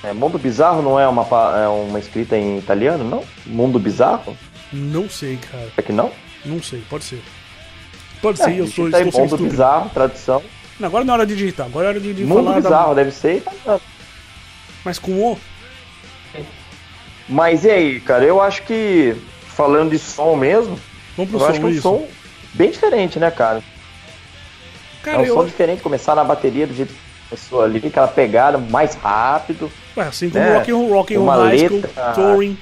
é, 0.04 0.12
Mundo 0.12 0.38
bizarro 0.38 0.82
não 0.82 1.00
é 1.00 1.08
uma, 1.08 1.26
é 1.58 1.66
uma 1.68 1.98
escrita 1.98 2.36
em 2.36 2.58
italiano, 2.58 3.02
não? 3.02 3.24
Mundo 3.44 3.78
bizarro? 3.78 4.36
Não 4.72 5.08
sei, 5.10 5.36
cara. 5.50 5.68
É 5.76 5.82
que 5.82 5.92
não? 5.92 6.12
Não 6.44 6.62
sei, 6.62 6.82
pode 6.88 7.04
ser. 7.04 7.20
Pode 8.22 8.40
É, 8.40 8.44
ser, 8.44 8.56
eu 8.58 8.66
sou, 8.68 8.86
aí 8.86 8.92
estou 8.92 9.04
mundo 9.20 9.24
estúpido. 9.24 9.50
bizarro, 9.50 9.90
tradução. 9.90 10.42
Não, 10.78 10.86
agora 10.88 11.04
não 11.04 11.14
é 11.14 11.16
hora 11.18 11.26
de 11.26 11.34
digitar, 11.34 11.66
agora 11.66 11.86
é 11.86 11.88
hora 11.90 12.00
de, 12.00 12.12
de 12.14 12.24
mundo 12.24 12.52
bizarro, 12.54 12.94
da... 12.94 13.02
deve 13.02 13.10
ser 13.10 13.38
italiano. 13.38 13.80
Mas 14.84 14.98
com 14.98 15.12
o... 15.12 15.38
Mas 17.28 17.64
e 17.64 17.70
aí, 17.70 18.00
cara? 18.00 18.24
Eu 18.24 18.40
acho 18.40 18.62
que, 18.62 19.16
falando 19.48 19.90
de 19.90 19.98
som 19.98 20.36
mesmo, 20.36 20.78
Vamos 21.16 21.32
eu 21.32 21.38
pro 21.38 21.48
acho 21.48 21.60
que 21.60 21.60
som, 21.60 21.66
é 21.66 21.70
um 21.70 21.72
isso. 21.72 21.82
som 21.82 22.06
bem 22.54 22.70
diferente, 22.70 23.18
né, 23.18 23.30
cara? 23.30 23.62
Cara, 25.06 25.18
é 25.18 25.20
um 25.22 25.24
eu... 25.26 25.34
som 25.34 25.44
diferente, 25.44 25.82
começar 25.82 26.14
na 26.14 26.24
bateria 26.24 26.66
do 26.66 26.74
jeito 26.74 26.92
que 26.92 27.00
começou 27.30 27.62
ali, 27.62 27.82
aquela 27.86 28.08
pegada 28.08 28.58
mais 28.58 28.94
rápido. 28.96 29.70
Ué, 29.96 30.04
assim 30.04 30.28
como 30.28 30.44
né? 30.44 30.56
Rock 30.58 30.70
and 30.72 30.76
Rock 30.88 31.14
and 31.16 31.24
High 31.24 31.58
School, 31.58 31.80
letra- 31.80 32.12
Touring, 32.14 32.58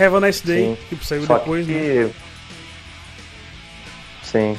Have 0.00 0.16
a 0.16 0.20
Nice 0.20 0.46
Day, 0.46 0.76
Sim. 0.90 0.96
que 0.96 1.06
saiu 1.06 1.26
Só 1.26 1.38
depois, 1.38 1.66
que... 1.66 1.72
né? 1.72 2.10
Sim. 4.22 4.56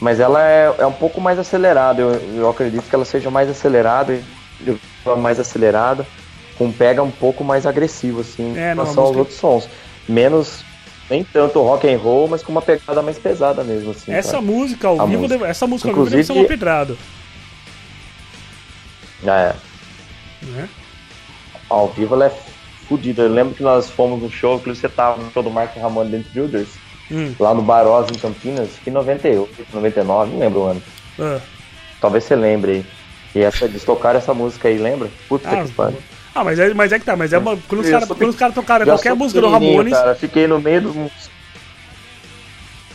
Mas 0.00 0.20
ela 0.20 0.42
é, 0.42 0.74
é 0.78 0.86
um 0.86 0.92
pouco 0.92 1.20
mais 1.20 1.38
acelerada. 1.38 2.02
Eu, 2.02 2.10
eu 2.36 2.50
acredito 2.50 2.84
que 2.88 2.94
ela 2.94 3.04
seja 3.04 3.30
mais 3.30 3.48
acelerada, 3.48 4.20
mais 5.18 5.40
acelerada, 5.40 6.06
com 6.58 6.70
pega 6.70 7.02
um 7.02 7.10
pouco 7.10 7.42
mais 7.42 7.64
agressivo, 7.66 8.20
assim, 8.20 8.56
É, 8.56 8.72
em 8.72 8.74
não, 8.74 8.84
relação 8.84 9.04
aos 9.04 9.16
música- 9.16 9.18
outros 9.18 9.38
sons. 9.38 9.68
Menos, 10.08 10.64
nem 11.08 11.22
tanto 11.24 11.60
rock 11.62 11.88
and 11.88 11.98
roll, 11.98 12.28
mas 12.28 12.42
com 12.42 12.50
uma 12.52 12.62
pegada 12.62 13.00
mais 13.02 13.18
pesada 13.18 13.62
mesmo, 13.64 13.90
assim. 13.92 14.12
Essa 14.12 14.32
cara. 14.32 14.42
música 14.42 14.88
ao 14.88 15.00
A 15.00 15.06
vivo, 15.06 15.22
música. 15.22 15.38
deve- 15.38 15.50
essa 15.50 15.66
música 15.66 15.88
ao 15.90 15.94
vivo 15.94 16.10
deve 16.10 16.24
ser 16.24 16.32
Inclusive- 16.32 16.44
uma 16.44 16.48
pedrada, 16.48 16.96
É, 19.24 19.54
né? 20.42 20.68
ao 21.68 21.88
vivo 21.88 22.14
ela 22.14 22.26
é 22.26 22.32
fodida. 22.88 23.22
Eu 23.22 23.28
lembro 23.32 23.54
que 23.54 23.62
nós 23.62 23.88
fomos 23.90 24.20
no 24.22 24.30
show, 24.30 24.56
inclusive 24.56 24.80
você 24.88 24.92
tava 24.94 25.22
no 25.22 25.30
show 25.32 25.42
do 25.42 25.50
Mark 25.50 25.76
Ramon 25.76 26.08
The 26.10 26.16
Intruders, 26.18 26.68
Hum, 27.10 27.34
lá 27.38 27.54
no 27.54 27.62
Barosa, 27.62 28.08
em 28.12 28.18
Campinas, 28.18 28.68
em 28.86 28.90
98, 28.90 29.64
99, 29.72 30.32
não 30.32 30.38
lembro 30.40 30.60
o 30.60 30.64
ano. 30.64 30.82
ah. 31.20 31.40
Talvez 32.00 32.24
você 32.24 32.36
lembre 32.36 32.72
aí. 32.72 32.86
E 33.34 33.40
essa, 33.42 33.64
eles 33.64 33.84
tocaram 33.84 34.18
essa 34.18 34.34
música 34.34 34.68
aí, 34.68 34.76
lembra? 34.78 35.08
Puta 35.28 35.48
Ah, 35.48 35.64
que 35.64 35.72
pariu. 35.72 35.98
Ah, 36.38 36.44
mas 36.44 36.58
é, 36.58 36.74
mas 36.74 36.92
é 36.92 36.98
que 36.98 37.04
tá, 37.06 37.16
mas 37.16 37.32
é 37.32 37.38
uma, 37.38 37.56
quando 37.66 37.80
os 37.80 37.88
caras 37.88 38.06
sou 38.06 38.14
quando 38.16 38.28
os 38.30 38.36
caras 38.36 38.54
tocaram 38.54 38.84
qualquer 38.84 39.14
música 39.14 39.40
do 39.40 39.48
Ramones, 39.48 39.94
Cara, 39.94 40.14
fiquei 40.14 40.46
no 40.46 40.60
meio 40.60 40.82
do. 40.82 41.10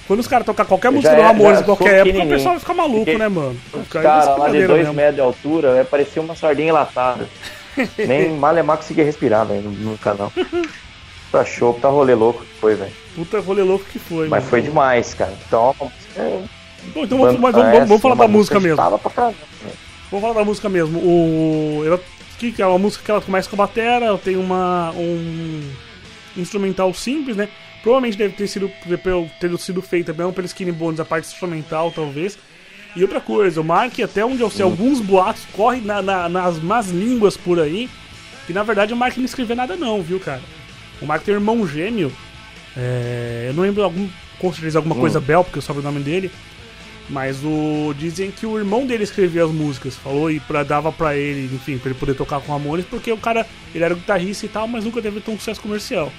quando 0.07 0.19
os 0.19 0.27
caras 0.27 0.45
tocar 0.45 0.65
qualquer 0.65 0.91
música 0.91 1.09
já 1.11 1.15
do 1.17 1.21
é- 1.21 1.25
Ramones 1.25 1.61
em 1.61 1.63
qualquer 1.63 2.07
época, 2.07 2.23
o 2.23 2.29
pessoal 2.29 2.53
vai 2.53 2.59
ficar 2.59 2.73
maluco, 2.75 2.99
Fiquei- 2.99 3.17
né, 3.17 3.27
mano? 3.29 3.57
Cara, 3.89 4.35
lá 4.35 4.49
de 4.49 4.67
dois 4.67 4.87
metros 4.93 5.15
de 5.15 5.21
altura, 5.21 5.87
parecia 5.89 6.21
uma 6.21 6.35
sardinha 6.35 6.71
latada. 6.73 7.27
Nem 7.97 8.29
Malemar 8.33 8.77
conseguia 8.77 9.03
respirar, 9.05 9.45
velho, 9.45 9.63
no, 9.63 9.91
no 9.91 9.97
canal. 9.97 10.31
Tá 11.31 11.43
show, 11.45 11.73
tá 11.81 11.87
rolê 11.87 12.13
louco 12.13 12.41
que 12.43 12.59
foi, 12.59 12.75
velho. 12.75 12.91
Puta 13.15 13.39
rolê 13.39 13.63
louco 13.63 13.85
que 13.85 13.97
foi, 13.97 14.27
Mas 14.27 14.41
mano. 14.41 14.49
foi 14.49 14.61
demais, 14.61 15.13
cara. 15.13 15.33
Então, 15.47 15.73
é, 16.17 16.41
Bom, 16.93 17.03
então 17.05 17.17
vamos, 17.17 17.39
mas 17.39 17.53
vamos, 17.55 17.71
vamos- 17.71 17.87
vamos 17.87 18.01
falar 18.01 18.15
da 18.15 18.27
música 18.27 18.59
mesmo. 18.59 18.75
Tava 18.77 18.99
pra 18.99 19.09
caramba. 19.11 19.35
Vamos 20.11 20.21
falar 20.21 20.33
da 20.39 20.45
música 20.45 20.67
mesmo. 20.67 20.99
O, 20.99 21.83
ela, 21.85 21.99
que 22.41 22.51
que 22.51 22.61
é 22.61 22.65
uma 22.65 22.79
música 22.79 23.03
que 23.05 23.11
ela 23.11 23.21
começa 23.21 23.47
com 23.49 23.55
a 23.55 23.65
batera, 23.67 24.17
tem 24.17 24.35
uma, 24.35 24.91
um 24.95 25.61
instrumental 26.35 26.91
simples, 26.93 27.37
né? 27.37 27.47
Provavelmente 27.83 28.17
deve 28.17 28.33
ter 28.35 28.47
sido, 28.47 28.69
ter 29.39 29.57
sido 29.59 29.81
feita 29.81 30.11
mesmo 30.13 30.33
pelo 30.33 30.45
Skinny 30.47 30.71
Bones, 30.71 30.99
a 30.99 31.05
parte 31.05 31.27
instrumental, 31.27 31.91
talvez. 31.91 32.37
E 32.95 33.01
outra 33.03 33.21
coisa, 33.21 33.61
o 33.61 33.63
Mark, 33.63 33.99
até 33.99 34.25
onde 34.25 34.41
eu 34.41 34.49
sei, 34.49 34.63
alguns 34.63 34.99
boatos 34.99 35.43
correm 35.53 35.81
na- 35.81 36.01
na- 36.01 36.27
nas 36.29 36.59
más 36.59 36.89
línguas 36.89 37.37
por 37.37 37.59
aí, 37.59 37.89
que 38.47 38.53
na 38.53 38.63
verdade 38.63 38.91
o 38.93 38.97
Mark 38.97 39.15
não 39.17 39.25
escreveu 39.25 39.55
nada 39.55 39.75
não, 39.75 40.01
viu, 40.01 40.19
cara? 40.19 40.41
O 41.01 41.05
Mark 41.05 41.23
tem 41.23 41.33
um 41.33 41.37
irmão 41.37 41.65
gêmeo, 41.67 42.11
é, 42.75 43.45
eu 43.49 43.53
não 43.53 43.63
lembro 43.63 43.83
algum, 43.83 44.07
com 44.39 44.51
certeza 44.51 44.79
alguma 44.79 44.95
coisa 45.01 45.19
Bell, 45.19 45.43
porque 45.43 45.57
eu 45.59 45.61
soube 45.61 45.79
o 45.79 45.83
nome 45.83 45.99
dele, 46.01 46.29
mas 47.11 47.43
o 47.43 47.93
dizem 47.97 48.31
que 48.31 48.45
o 48.45 48.57
irmão 48.57 48.85
dele 48.85 49.03
escrevia 49.03 49.43
as 49.43 49.51
músicas, 49.51 49.97
falou 49.97 50.31
e 50.31 50.39
pra, 50.39 50.63
dava 50.63 50.91
pra 50.91 51.15
ele, 51.15 51.53
enfim, 51.53 51.77
pra 51.77 51.89
ele 51.89 51.99
poder 51.99 52.15
tocar 52.15 52.39
com 52.39 52.53
Ramones, 52.53 52.85
porque 52.85 53.11
o 53.11 53.17
cara, 53.17 53.45
ele 53.75 53.83
era 53.83 53.93
guitarrista 53.93 54.45
e 54.45 54.49
tal, 54.49 54.65
mas 54.65 54.85
nunca 54.85 55.01
teve 55.01 55.19
tão 55.19 55.37
sucesso 55.37 55.59
comercial. 55.59 56.11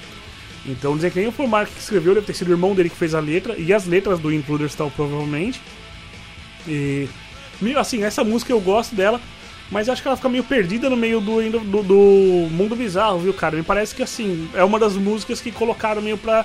Então 0.66 0.94
dizem 0.94 1.10
que 1.10 1.18
nem 1.18 1.28
o 1.28 1.48
Mark 1.48 1.68
que 1.72 1.80
escreveu, 1.80 2.14
deve 2.14 2.26
ter 2.26 2.34
sido 2.34 2.48
o 2.48 2.52
irmão 2.52 2.74
dele 2.74 2.90
que 2.90 2.96
fez 2.96 3.14
a 3.14 3.20
letra, 3.20 3.56
e 3.58 3.72
as 3.72 3.86
letras 3.86 4.20
do 4.20 4.32
Intruders 4.32 4.74
tal, 4.74 4.90
provavelmente. 4.90 5.60
E, 6.68 7.08
assim, 7.76 8.04
essa 8.04 8.22
música 8.22 8.52
eu 8.52 8.60
gosto 8.60 8.94
dela, 8.94 9.20
Mas 9.72 9.88
acho 9.88 10.02
que 10.02 10.08
ela 10.08 10.16
fica 10.18 10.28
meio 10.28 10.44
perdida 10.44 10.90
no 10.90 10.96
meio 10.96 11.18
do, 11.18 11.40
do, 11.60 11.82
do 11.82 12.48
mundo 12.50 12.76
bizarro, 12.76 13.20
viu, 13.20 13.32
cara? 13.32 13.56
Me 13.56 13.62
parece 13.62 13.94
que 13.94 14.02
assim, 14.02 14.46
é 14.52 14.62
uma 14.62 14.78
das 14.78 14.96
músicas 14.96 15.40
que 15.40 15.50
colocaram 15.50 16.02
meio 16.02 16.18
pra, 16.18 16.44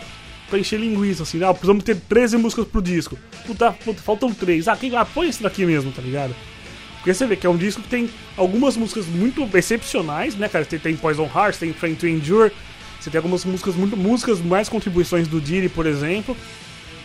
pra 0.50 0.60
encher 0.60 0.80
linguiça, 0.80 1.24
assim, 1.24 1.44
ah, 1.44 1.54
precisamos 1.54 1.84
ter 1.84 1.96
13 1.96 2.38
músicas 2.38 2.68
pro 2.68 2.82
disco. 2.82 3.18
Puta, 3.46 3.72
puta 3.72 4.02
faltam 4.02 4.34
3. 4.34 4.68
Ah, 4.68 4.76
quem, 4.76 4.96
ah, 4.96 5.06
põe 5.06 5.28
esse 5.30 5.44
daqui 5.44 5.66
mesmo, 5.66 5.92
tá 5.92 6.02
ligado? 6.02 6.36
Porque 6.96 7.14
você 7.14 7.26
vê 7.26 7.36
que 7.36 7.46
é 7.48 7.50
um 7.50 7.58
disco 7.58 7.82
que 7.82 7.88
tem 7.88 8.10
algumas 8.36 8.76
músicas 8.76 9.06
muito 9.06 9.48
excepcionais, 9.56 10.36
né, 10.36 10.50
cara? 10.50 10.66
Tem, 10.66 10.80
tem 10.80 10.96
Poison 10.96 11.30
Hearts, 11.34 11.60
tem 11.60 11.74
Friend 11.74 11.96
to 11.96 12.08
Endure, 12.08 12.52
você 13.00 13.10
tem 13.10 13.20
algumas 13.20 13.46
músicas, 13.46 13.76
muito, 13.76 13.96
músicas, 13.96 14.42
mais 14.42 14.68
contribuições 14.68 15.28
do 15.28 15.40
Diri, 15.40 15.70
por 15.70 15.86
exemplo. 15.86 16.36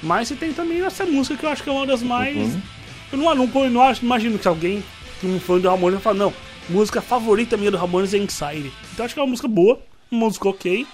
Mas 0.02 0.28
você 0.28 0.34
tem 0.34 0.52
também 0.52 0.84
essa 0.84 1.06
música 1.06 1.36
que 1.36 1.46
eu 1.46 1.50
acho 1.50 1.62
que 1.62 1.68
é 1.68 1.72
uma 1.72 1.86
das 1.86 2.02
mais. 2.02 2.36
Uhum. 2.36 2.62
Eu 3.12 3.18
não, 3.18 3.34
não, 3.34 3.46
não, 3.46 3.70
não 3.70 3.94
imagino 4.02 4.38
que 4.38 4.48
alguém 4.48 4.82
um 5.22 5.38
fã 5.38 5.58
do 5.58 5.68
Ramones 5.68 5.94
vai 5.94 6.02
falar, 6.02 6.16
não, 6.16 6.34
música 6.68 7.00
favorita 7.00 7.56
minha 7.56 7.70
do 7.70 7.76
Ramones 7.76 8.14
é 8.14 8.18
Inside. 8.18 8.72
Então 8.92 9.04
acho 9.04 9.14
que 9.14 9.20
é 9.20 9.22
uma 9.22 9.30
música 9.30 9.46
boa, 9.46 9.80
uma 10.10 10.26
música 10.26 10.48
ok. 10.48 10.86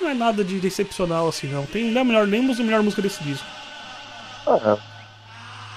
Não 0.00 0.08
é 0.08 0.14
nada 0.14 0.42
de 0.42 0.66
excepcional 0.66 1.28
assim, 1.28 1.48
não. 1.48 1.66
Tem, 1.66 1.90
não 1.90 2.00
é 2.00 2.04
melhor, 2.04 2.26
nem 2.26 2.40
a 2.50 2.62
melhor 2.62 2.82
música 2.82 3.02
desse 3.02 3.22
disco. 3.22 3.46
Ah, 4.46 4.78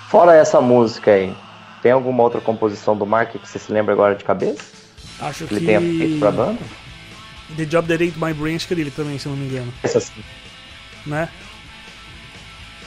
fora 0.09 0.35
essa 0.35 0.61
música 0.61 1.11
aí, 1.11 1.35
tem 1.81 1.91
alguma 1.91 2.23
outra 2.23 2.39
composição 2.39 2.95
do 2.95 3.05
Mark 3.05 3.31
que 3.31 3.47
você 3.47 3.59
se 3.59 3.71
lembra 3.71 3.93
agora 3.93 4.15
de 4.15 4.23
cabeça? 4.23 4.63
Acho 5.19 5.45
que. 5.45 5.55
Ele 5.55 5.65
tenha 5.65 5.81
feito 5.81 6.19
pra 6.19 6.31
banda? 6.31 6.59
The 7.57 7.65
Job 7.65 7.87
That 7.87 8.03
Ate 8.03 8.17
My 8.17 8.33
Brain, 8.33 8.55
acho 8.55 8.67
que 8.67 8.73
é 8.73 8.77
dele 8.77 8.91
também, 8.91 9.19
se 9.19 9.27
não 9.27 9.35
me 9.35 9.45
engano. 9.45 9.71
Essa 9.83 9.99
sim. 9.99 10.23
Né? 11.05 11.27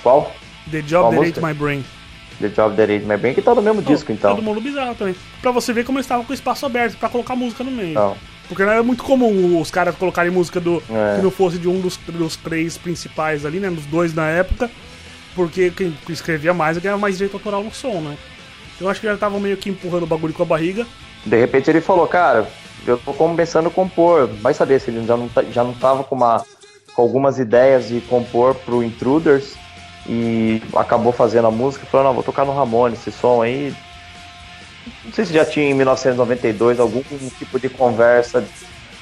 Qual? 0.03 0.35
The 0.71 0.83
Job 0.83 1.15
Qual 1.15 1.25
That 1.25 1.39
Ate 1.39 1.45
My 1.45 1.55
Brain. 1.55 1.85
The 2.41 2.49
Job 2.49 2.77
That 2.77 2.93
Ate 2.93 3.05
My 3.05 3.17
Brain, 3.17 3.35
que 3.35 3.43
tá 3.43 3.55
no 3.55 3.63
mesmo 3.63 3.81
oh, 3.81 3.83
disco, 3.83 4.11
então. 4.13 4.35
Todo 4.35 4.45
mundo 4.45 4.61
bizarro 4.61 4.95
também. 4.95 5.15
Pra 5.41 5.51
você 5.51 5.73
ver 5.73 5.85
como 5.85 5.99
eles 5.99 6.07
estavam 6.07 6.25
com 6.25 6.33
espaço 6.33 6.65
aberto 6.65 6.97
pra 6.97 7.09
colocar 7.09 7.37
música 7.37 7.63
no 7.63 7.71
meio. 7.71 7.95
Não. 7.95 8.17
Porque 8.49 8.65
não 8.65 8.73
era 8.73 8.83
muito 8.83 9.03
comum 9.03 9.61
os 9.61 9.71
caras 9.71 9.97
colocarem 9.97 10.31
música 10.31 10.61
do 10.61 10.83
é. 10.91 11.17
que 11.17 11.23
não 11.23 11.31
fosse 11.31 11.59
de 11.59 11.69
um 11.69 11.81
dos, 11.81 11.97
dos 11.97 12.37
três 12.37 12.79
principais 12.79 13.45
ali, 13.45 13.59
né? 13.59 13.71
Dos 13.71 13.87
dois 13.87 14.15
na 14.15 14.29
época. 14.29 14.71
Porque 15.35 15.71
quem 15.71 15.97
escrevia 16.09 16.55
mais 16.55 16.79
ganhava 16.79 17.01
mais 17.01 17.17
direito 17.17 17.35
autoral 17.35 17.63
no 17.63 17.73
som, 17.73 18.01
né? 18.01 18.17
Então 18.75 18.89
acho 18.89 19.01
que 19.01 19.07
já 19.07 19.15
estavam 19.15 19.41
meio 19.41 19.57
que 19.57 19.71
empurrando 19.71 20.05
o 20.05 20.07
bagulho 20.07 20.33
com 20.33 20.43
a 20.43 20.47
barriga. 20.47 20.87
De 21.25 21.37
repente 21.37 21.69
ele 21.69 21.81
falou, 21.81 22.07
cara, 22.07 22.47
eu 22.87 22.99
tô 22.99 23.13
começando 23.13 23.67
a 23.67 23.71
compor. 23.71 24.29
Vai 24.41 24.55
saber 24.55 24.81
se 24.81 24.91
ele 24.91 25.05
já 25.07 25.17
não, 25.17 25.29
tá, 25.29 25.43
já 25.43 25.65
não 25.65 25.75
tava 25.75 26.05
com, 26.05 26.15
uma, 26.15 26.45
com 26.95 27.03
algumas 27.03 27.39
ideias 27.39 27.89
de 27.89 28.01
compor 28.03 28.55
pro 28.55 28.83
Intruders 28.83 29.55
e 30.09 30.63
acabou 30.77 31.13
fazendo 31.13 31.49
a 31.49 31.51
música 31.51 31.85
e 31.85 31.91
falou, 31.91 32.07
não, 32.07 32.15
vou 32.15 32.23
tocar 32.23 32.45
no 32.45 32.55
Ramone 32.55 32.95
esse 32.95 33.11
som 33.11 33.43
aí. 33.43 33.75
Não 35.05 35.13
sei 35.13 35.25
se 35.25 35.33
já 35.33 35.45
tinha 35.45 35.69
em 35.69 35.75
1992 35.75 36.81
algum 36.81 37.03
tipo 37.39 37.59
de 37.59 37.69
conversa 37.69 38.45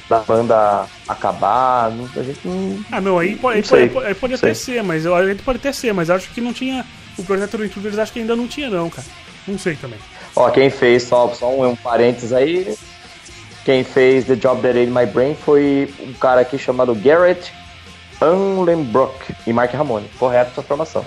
da 0.08 0.18
banda 0.20 0.86
acabar. 1.08 1.86
a 1.86 2.22
gente 2.22 2.40
não. 2.46 2.84
Ah, 2.90 3.00
não, 3.00 3.18
aí 3.18 3.36
pode, 3.36 3.60
não 3.62 3.68
pode, 3.68 3.88
pode, 3.88 4.14
pode 4.14 4.34
até 4.34 4.54
ser, 4.54 4.82
mas 4.82 5.04
eu, 5.04 5.14
a 5.14 5.26
gente 5.26 5.42
pode 5.42 5.58
até 5.58 5.72
ser, 5.72 5.92
mas 5.92 6.10
acho 6.10 6.30
que 6.30 6.40
não 6.40 6.52
tinha. 6.52 6.84
O 7.16 7.22
projeto 7.22 7.56
do 7.56 7.64
Intruders 7.64 7.98
acho 7.98 8.12
que 8.12 8.18
ainda 8.18 8.34
não 8.34 8.48
tinha, 8.48 8.68
não, 8.68 8.90
cara. 8.90 9.06
Não 9.46 9.58
sei 9.58 9.76
também. 9.76 9.98
Ó, 10.34 10.50
quem 10.50 10.68
fez, 10.68 11.04
só, 11.04 11.32
só 11.32 11.50
um, 11.50 11.68
um 11.68 11.76
parênteses 11.76 12.32
aí. 12.32 12.76
Quem 13.64 13.84
fez 13.84 14.24
The 14.24 14.34
Job 14.34 14.60
That 14.60 14.78
Ate 14.78 14.90
My 14.90 15.06
Brain 15.06 15.34
foi 15.34 15.92
um 16.00 16.12
cara 16.14 16.40
aqui 16.40 16.58
chamado 16.58 16.94
Garrett 16.94 17.52
Unlenbrock 18.20 19.34
e 19.46 19.52
Mark 19.52 19.72
Ramone. 19.72 20.08
Correto 20.18 20.50
essa 20.50 20.62
formação. 20.62 21.04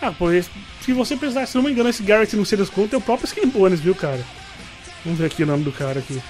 Ah, 0.00 0.12
pois, 0.18 0.50
se 0.84 0.92
você 0.92 1.16
precisar, 1.16 1.46
se 1.46 1.54
não 1.56 1.62
me 1.62 1.70
engano, 1.70 1.88
esse 1.88 2.02
Garrett 2.02 2.34
não 2.36 2.44
sei 2.44 2.58
das 2.58 2.70
contas 2.70 2.94
é 2.94 2.96
o 2.96 3.00
próprio 3.00 3.26
Skin 3.26 3.48
Bones, 3.48 3.80
viu, 3.80 3.94
cara? 3.94 4.20
Vamos 5.04 5.18
ver 5.18 5.26
aqui 5.26 5.42
o 5.42 5.46
nome 5.46 5.64
do 5.64 5.72
cara 5.72 5.98
aqui. 5.98 6.20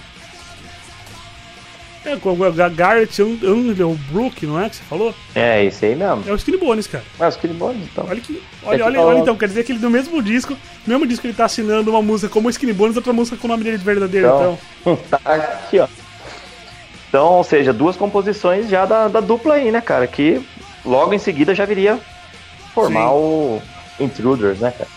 É, 2.04 2.14
o 2.16 2.70
Garrett 2.74 3.22
Unlenbrook, 3.22 4.44
não 4.44 4.60
é 4.60 4.68
que 4.68 4.76
você 4.76 4.82
falou? 4.82 5.14
É, 5.36 5.64
esse 5.64 5.86
aí 5.86 5.94
mesmo. 5.94 6.24
É 6.26 6.32
o 6.32 6.34
Skinny 6.34 6.56
Bones, 6.58 6.88
cara. 6.88 7.04
É 7.20 7.26
o 7.26 7.28
Skinny 7.28 7.54
Bones, 7.54 7.82
então. 7.84 8.04
Olha, 8.08 8.20
que, 8.20 8.42
olha, 8.64 8.84
olha, 8.84 9.00
olha, 9.00 9.18
então, 9.20 9.36
quer 9.36 9.46
dizer 9.46 9.62
que 9.62 9.70
ele 9.70 9.78
no 9.78 9.88
mesmo 9.88 10.20
disco, 10.20 10.56
no 10.84 10.94
mesmo 10.94 11.06
disco 11.06 11.26
ele 11.26 11.34
tá 11.34 11.44
assinando 11.44 11.90
uma 11.90 12.02
música 12.02 12.32
como 12.32 12.50
Skinny 12.50 12.72
Bones, 12.72 12.96
outra 12.96 13.12
música 13.12 13.36
com 13.36 13.46
o 13.46 13.50
nome 13.50 13.62
dele 13.62 13.78
de 13.78 13.84
verdadeiro, 13.84 14.26
então. 14.26 14.58
então. 14.80 14.98
Tá 15.08 15.20
aqui, 15.24 15.78
ó. 15.78 15.86
Então, 17.08 17.26
ou 17.26 17.44
seja, 17.44 17.72
duas 17.72 17.94
composições 17.94 18.68
já 18.68 18.84
da, 18.84 19.06
da 19.06 19.20
dupla 19.20 19.54
aí, 19.54 19.70
né, 19.70 19.80
cara? 19.80 20.06
Que 20.06 20.40
logo 20.84 21.14
em 21.14 21.18
seguida 21.18 21.54
já 21.54 21.64
viria 21.64 22.00
formar 22.74 23.10
Sim. 23.10 23.14
o 23.14 23.62
Intruders, 24.00 24.58
né, 24.60 24.70
cara? 24.70 24.90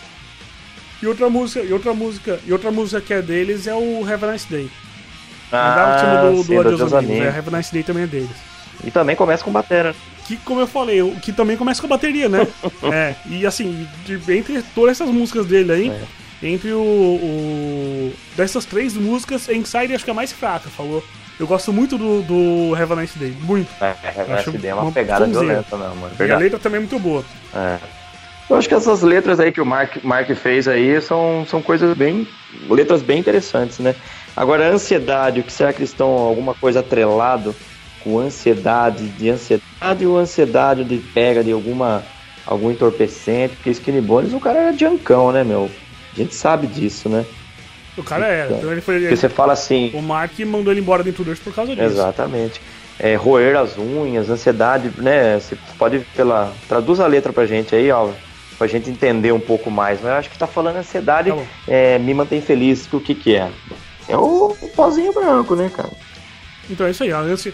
E 1.01 1.07
outra 1.07 1.29
música, 1.29 1.61
e 1.61 1.73
outra 1.73 1.93
música, 1.93 2.39
e 2.45 2.51
outra 2.51 2.71
música 2.71 3.01
que 3.01 3.13
é 3.13 3.21
deles 3.21 3.67
é 3.67 3.75
o 3.75 4.05
Have 4.07 4.25
a 4.25 4.31
Nice 4.31 4.47
Day. 4.49 4.69
Ah, 5.51 5.95
o 5.95 5.99
time 5.99 6.37
do, 6.37 6.43
sim, 6.43 6.53
do 6.53 6.59
Adeus 6.59 6.81
Amigos, 6.81 6.93
Amigos. 6.93 7.25
É, 7.25 7.37
Have 7.37 7.53
a 7.53 7.57
Nice 7.57 7.73
Day 7.73 7.83
também 7.83 8.03
é 8.03 8.07
deles. 8.07 8.29
E 8.83 8.91
também 8.91 9.15
começa 9.15 9.43
com 9.43 9.51
batera. 9.51 9.95
Que, 10.25 10.37
como 10.37 10.59
eu 10.59 10.67
falei, 10.67 10.99
que 11.21 11.31
também 11.31 11.55
começa 11.55 11.79
com 11.79 11.87
a 11.87 11.89
bateria, 11.89 12.27
né? 12.27 12.47
é, 12.91 13.15
e 13.27 13.45
assim, 13.45 13.87
de, 14.05 14.19
entre 14.33 14.63
todas 14.73 14.99
essas 14.99 15.13
músicas 15.13 15.45
dele 15.45 15.71
aí, 15.71 15.89
é. 15.89 16.47
entre 16.47 16.71
o, 16.71 16.81
o, 16.81 18.13
Dessas 18.35 18.65
três 18.65 18.95
músicas, 18.95 19.47
Inside 19.47 19.93
acho 19.93 20.03
que 20.03 20.09
é 20.09 20.13
a 20.13 20.15
mais 20.15 20.31
fraca, 20.31 20.69
falou. 20.69 21.03
Eu 21.39 21.45
gosto 21.45 21.71
muito 21.73 21.97
do, 21.97 22.21
do 22.21 22.75
Have 22.75 22.93
a 22.93 22.95
Nice 22.95 23.19
Day, 23.19 23.35
muito. 23.41 23.69
É, 23.81 23.89
Have 23.89 24.31
a 24.31 24.37
Nice 24.37 24.51
Day 24.57 24.71
é 24.71 24.73
uma, 24.73 24.83
uma 24.83 24.91
pegada 24.91 25.25
violenta, 25.25 25.77
não, 25.77 25.95
mano. 25.95 26.15
E 26.17 26.31
a 26.31 26.37
letra 26.37 26.57
também 26.57 26.77
é 26.77 26.79
muito 26.79 26.97
boa. 26.97 27.23
É. 27.53 27.77
Eu 28.49 28.55
acho 28.55 28.67
que 28.69 28.75
essas 28.75 29.01
letras 29.01 29.39
aí 29.39 29.51
que 29.51 29.61
o 29.61 29.65
Mark, 29.65 29.97
Mark 30.03 30.29
fez 30.35 30.67
aí 30.67 31.01
são, 31.01 31.45
são 31.49 31.61
coisas 31.61 31.95
bem. 31.97 32.27
letras 32.69 33.01
bem 33.01 33.19
interessantes, 33.19 33.79
né? 33.79 33.95
Agora, 34.35 34.67
a 34.67 34.71
ansiedade, 34.71 35.39
o 35.39 35.43
que 35.43 35.51
será 35.51 35.73
que 35.73 35.79
eles 35.79 35.89
estão 35.89 36.09
alguma 36.09 36.53
coisa 36.53 36.81
atrelado 36.81 37.55
com 38.03 38.19
ansiedade, 38.19 39.07
de 39.09 39.29
ansiedade 39.29 40.05
ou 40.05 40.17
ansiedade 40.17 40.83
de 40.83 40.97
pega 40.97 41.43
de 41.43 41.51
alguma 41.51 42.03
algum 42.45 42.69
entorpecente? 42.69 43.55
Porque 43.55 43.71
Skinny 43.71 44.01
Bones, 44.01 44.33
o 44.33 44.39
cara 44.39 44.59
era 44.59 44.77
jancão, 44.77 45.31
né, 45.31 45.43
meu? 45.43 45.71
A 46.13 46.15
gente 46.15 46.35
sabe 46.35 46.67
disso, 46.67 47.09
né? 47.09 47.25
O 47.97 48.03
cara 48.03 48.27
é. 48.27 48.47
Então, 48.51 48.71
ele 48.71 48.81
foi, 48.81 48.99
Porque 48.99 49.15
você 49.15 49.29
fala 49.29 49.53
assim. 49.53 49.89
O 49.93 50.01
Mark 50.01 50.37
mandou 50.41 50.71
ele 50.71 50.81
embora 50.81 51.03
dentro 51.03 51.23
do 51.23 51.35
por 51.37 51.53
causa 51.53 51.75
disso. 51.75 51.87
Exatamente. 51.87 52.61
É, 52.99 53.15
roer 53.15 53.57
as 53.57 53.77
unhas, 53.77 54.29
ansiedade, 54.29 54.91
né? 54.97 55.39
Você 55.39 55.57
pode 55.77 55.99
pela. 56.15 56.53
Traduz 56.67 56.99
a 56.99 57.07
letra 57.07 57.33
pra 57.33 57.45
gente 57.45 57.75
aí, 57.75 57.89
ó. 57.91 58.09
Pra 58.57 58.67
gente 58.67 58.89
entender 58.89 59.31
um 59.31 59.39
pouco 59.39 59.69
mais. 59.69 59.99
Mas 60.01 60.11
eu 60.11 60.17
acho 60.17 60.29
que 60.29 60.37
tá 60.37 60.47
falando 60.47 60.77
ansiedade, 60.77 61.31
tá 61.31 61.37
é, 61.67 61.99
me 61.99 62.13
mantém 62.13 62.41
feliz. 62.41 62.85
Que 62.87 62.95
o 62.95 63.01
que 63.01 63.15
que 63.15 63.35
é? 63.35 63.51
É 64.07 64.17
o, 64.17 64.55
o 64.61 64.69
pozinho 64.69 65.13
branco, 65.13 65.55
né, 65.55 65.69
cara? 65.75 65.91
Então 66.69 66.87
é 66.87 66.91
isso 66.91 67.03
aí, 67.03 67.11
a 67.11 67.19
ânsia. 67.19 67.53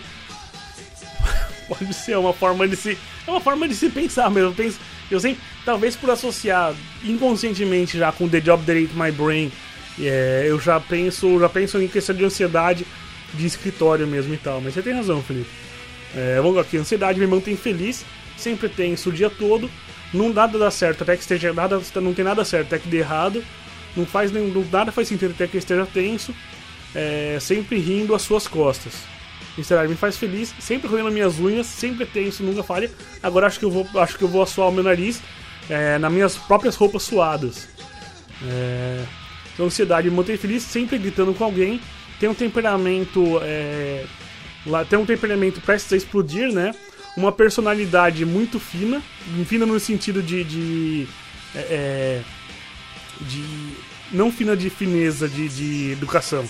pode 1.68 1.94
ser 1.94 2.18
uma 2.18 2.34
forma 2.34 2.68
de 2.68 2.76
se. 2.76 2.98
É 3.28 3.32
uma 3.32 3.42
forma 3.42 3.68
de 3.68 3.76
se 3.76 3.90
pensar 3.90 4.30
mesmo. 4.30 4.50
Eu, 4.50 4.54
penso, 4.54 4.80
eu 5.10 5.20
sei, 5.20 5.38
talvez 5.66 5.96
por 5.96 6.10
associar 6.10 6.74
inconscientemente 7.04 7.98
já 7.98 8.12
com 8.12 8.28
The 8.28 8.40
Job 8.40 8.64
That 8.66 8.84
Ate 8.84 8.96
My 8.96 9.12
Brain 9.12 9.52
é, 10.00 10.46
eu 10.48 10.60
já 10.60 10.80
penso, 10.80 11.40
já 11.40 11.50
penso 11.50 11.82
em 11.82 11.88
questão 11.88 12.16
de 12.16 12.24
ansiedade 12.24 12.86
de 13.34 13.46
escritório 13.46 14.08
mesmo 14.08 14.34
e 14.34 14.38
tal. 14.38 14.62
Mas 14.62 14.74
você 14.74 14.82
tem 14.82 14.94
razão, 14.94 15.22
Felipe. 15.22 15.50
É, 16.16 16.40
vamos 16.42 16.58
aqui, 16.58 16.78
ansiedade 16.78 17.20
me 17.20 17.28
mantém 17.28 17.56
feliz, 17.56 18.06
sempre 18.38 18.68
tenso 18.68 19.10
o 19.10 19.14
dia 19.14 19.30
todo, 19.30 19.70
não 20.14 20.32
nada 20.34 20.58
dá 20.58 20.70
certo, 20.70 21.04
até 21.04 21.16
que 21.16 21.22
esteja 21.22 21.54
nada, 21.54 21.82
não 21.96 22.14
tem 22.14 22.26
nada 22.26 22.44
certo, 22.44 22.68
até 22.68 22.80
que 22.80 22.88
dê 22.88 22.98
errado, 22.98 23.44
não 23.96 24.06
faz 24.06 24.32
nenhum, 24.32 24.66
nada 24.72 24.92
faz 24.92 25.08
sentido 25.08 25.32
até 25.32 25.48
que 25.48 25.58
esteja 25.58 25.86
tenso, 25.86 26.34
é, 26.94 27.38
sempre 27.40 27.78
rindo 27.80 28.14
às 28.16 28.22
suas 28.22 28.48
costas. 28.48 28.94
Ansiedade 29.58 29.90
me 29.90 29.96
faz 29.96 30.18
feliz, 30.18 30.54
sempre 30.60 30.88
roendo 30.88 31.12
minhas 31.12 31.38
unhas, 31.38 31.68
sempre 31.68 32.06
tenso, 32.06 32.42
nunca 32.42 32.64
falha. 32.64 32.90
Agora 33.22 33.48
acho 33.48 33.60
que 33.60 33.66
eu 33.66 33.72
vou, 33.72 33.88
acho 33.96 34.18
que 34.18 34.24
eu 34.24 34.28
vou 34.28 34.42
assoar 34.42 34.70
o 34.70 34.72
meu 34.72 34.84
nariz 34.84 35.22
é, 35.70 35.98
nas 35.98 36.12
minhas 36.12 36.38
próprias 36.38 36.76
roupas 36.76 37.04
suadas. 37.04 37.68
É, 38.48 39.04
ansiedade 39.60 40.10
me 40.10 40.16
mantém 40.16 40.38
feliz, 40.38 40.64
sempre 40.64 40.98
gritando 40.98 41.34
com 41.34 41.44
alguém. 41.44 41.82
Tem 42.20 42.30
um 42.30 42.34
temperamento. 42.34 43.40
É, 43.44 44.06
tem 44.90 44.98
um 44.98 45.06
temperamento 45.06 45.60
prestes 45.62 45.92
a 45.94 45.98
explodir, 45.98 46.52
né? 46.54 46.74
Uma 47.16 47.32
personalidade 47.32 48.26
muito 48.26 48.60
fina. 48.60 49.02
Fina 49.46 49.66
no 49.66 49.80
sentido 49.80 50.22
de. 50.24 50.44
de, 50.44 51.08
é, 51.56 51.60
é 51.60 52.22
de 53.22 53.44
não 54.12 54.32
fina 54.32 54.56
de 54.56 54.70
fineza 54.70 55.28
de, 55.28 55.48
de 55.48 55.92
educação. 55.92 56.46